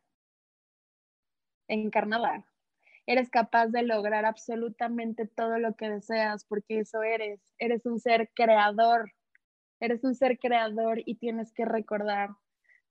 [1.68, 2.46] encarnada.
[3.08, 7.40] Eres capaz de lograr absolutamente todo lo que deseas porque eso eres.
[7.58, 9.12] Eres un ser creador.
[9.80, 12.30] Eres un ser creador y tienes que recordar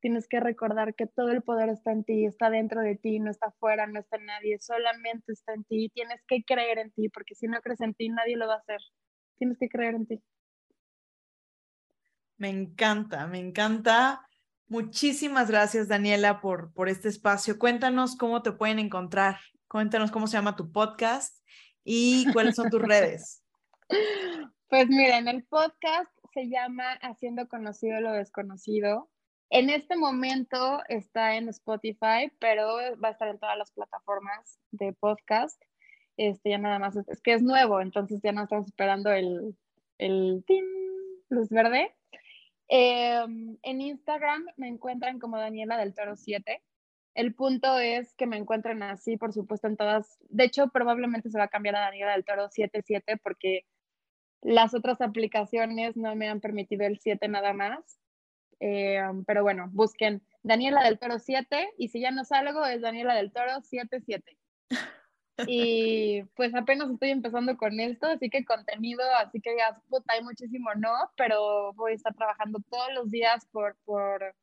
[0.04, 3.30] tienes que recordar que todo el poder está en ti, está dentro de ti, no
[3.30, 5.88] está afuera, no está en nadie, solamente está en ti.
[5.94, 8.58] Tienes que creer en ti, porque si no crees en ti, nadie lo va a
[8.58, 8.82] hacer.
[9.38, 10.22] Tienes que creer en ti.
[12.36, 14.28] Me encanta, me encanta.
[14.66, 17.58] Muchísimas gracias, Daniela, por, por este espacio.
[17.58, 19.38] Cuéntanos cómo te pueden encontrar.
[19.68, 21.42] Cuéntanos cómo se llama tu podcast
[21.82, 23.42] y cuáles son tus redes.
[24.68, 29.08] Pues miren, el podcast se llama Haciendo Conocido lo Desconocido.
[29.50, 32.66] En este momento está en Spotify, pero
[33.02, 35.62] va a estar en todas las plataformas de podcast.
[36.16, 39.56] Este ya nada más es, que es nuevo, entonces ya no estamos esperando el,
[39.98, 40.44] el
[41.28, 41.94] luz verde.
[42.66, 46.62] Em, en Instagram me encuentran como Daniela del Toro 7.
[47.14, 50.18] El punto es que me encuentren así, por supuesto, en todas.
[50.30, 53.66] De hecho, probablemente se va a cambiar a Daniela del Toro 77 porque
[54.44, 57.98] las otras aplicaciones no me han permitido el 7 nada más.
[58.60, 63.14] Eh, pero bueno, busquen Daniela del Toro 7 y si ya no salgo es Daniela
[63.14, 64.36] del Toro 77.
[65.48, 70.22] Y pues apenas estoy empezando con esto, así que contenido, así que digas, puta, hay
[70.22, 74.36] muchísimo no, pero voy a estar trabajando todos los días por, por,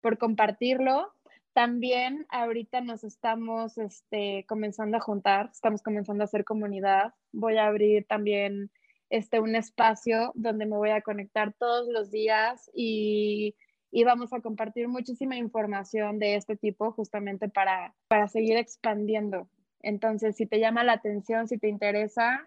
[0.00, 1.12] por compartirlo.
[1.52, 7.12] También ahorita nos estamos este, comenzando a juntar, estamos comenzando a hacer comunidad.
[7.32, 8.70] Voy a abrir también
[9.10, 13.54] este, un espacio donde me voy a conectar todos los días y,
[13.90, 19.48] y vamos a compartir muchísima información de este tipo justamente para, para seguir expandiendo.
[19.80, 22.46] Entonces, si te llama la atención, si te interesa,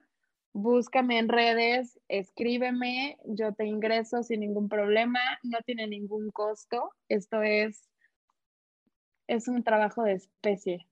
[0.54, 6.92] búscame en redes, escríbeme, yo te ingreso sin ningún problema, no tiene ningún costo.
[7.08, 7.90] Esto es,
[9.28, 10.88] es un trabajo de especie.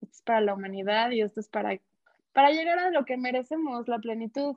[0.00, 1.78] Esto es para la humanidad y esto es para,
[2.32, 4.56] para llegar a lo que merecemos, la plenitud.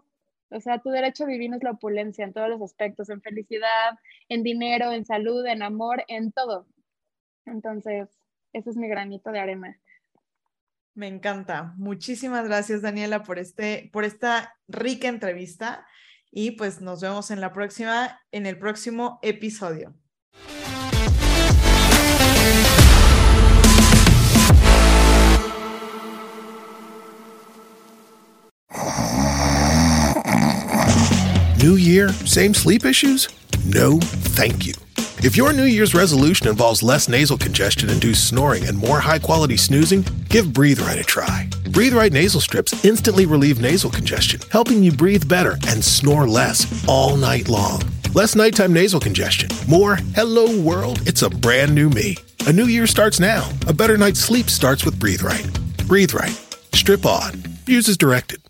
[0.49, 3.97] O sea, tu derecho divino es la opulencia en todos los aspectos, en felicidad,
[4.29, 6.67] en dinero, en salud, en amor, en todo.
[7.45, 8.09] Entonces,
[8.53, 9.79] ese es mi granito de arena.
[10.93, 11.73] Me encanta.
[11.77, 15.85] Muchísimas gracias, Daniela, por, este, por esta rica entrevista.
[16.31, 19.93] Y pues nos vemos en la próxima, en el próximo episodio.
[31.65, 33.27] New year, same sleep issues?
[33.65, 33.99] No,
[34.37, 34.73] thank you.
[35.23, 39.57] If your New Year's resolution involves less nasal congestion induced snoring and more high quality
[39.57, 41.49] snoozing, give Breathe Right a try.
[41.71, 46.85] Breathe Right nasal strips instantly relieve nasal congestion, helping you breathe better and snore less
[46.87, 47.81] all night long.
[48.13, 49.49] Less nighttime nasal congestion.
[49.67, 52.15] More hello world, it's a brand new me.
[52.45, 53.49] A new year starts now.
[53.65, 55.49] A better night's sleep starts with Breathe Right.
[55.87, 56.39] Breathe Right.
[56.75, 57.43] Strip on.
[57.65, 58.44] Use as directed.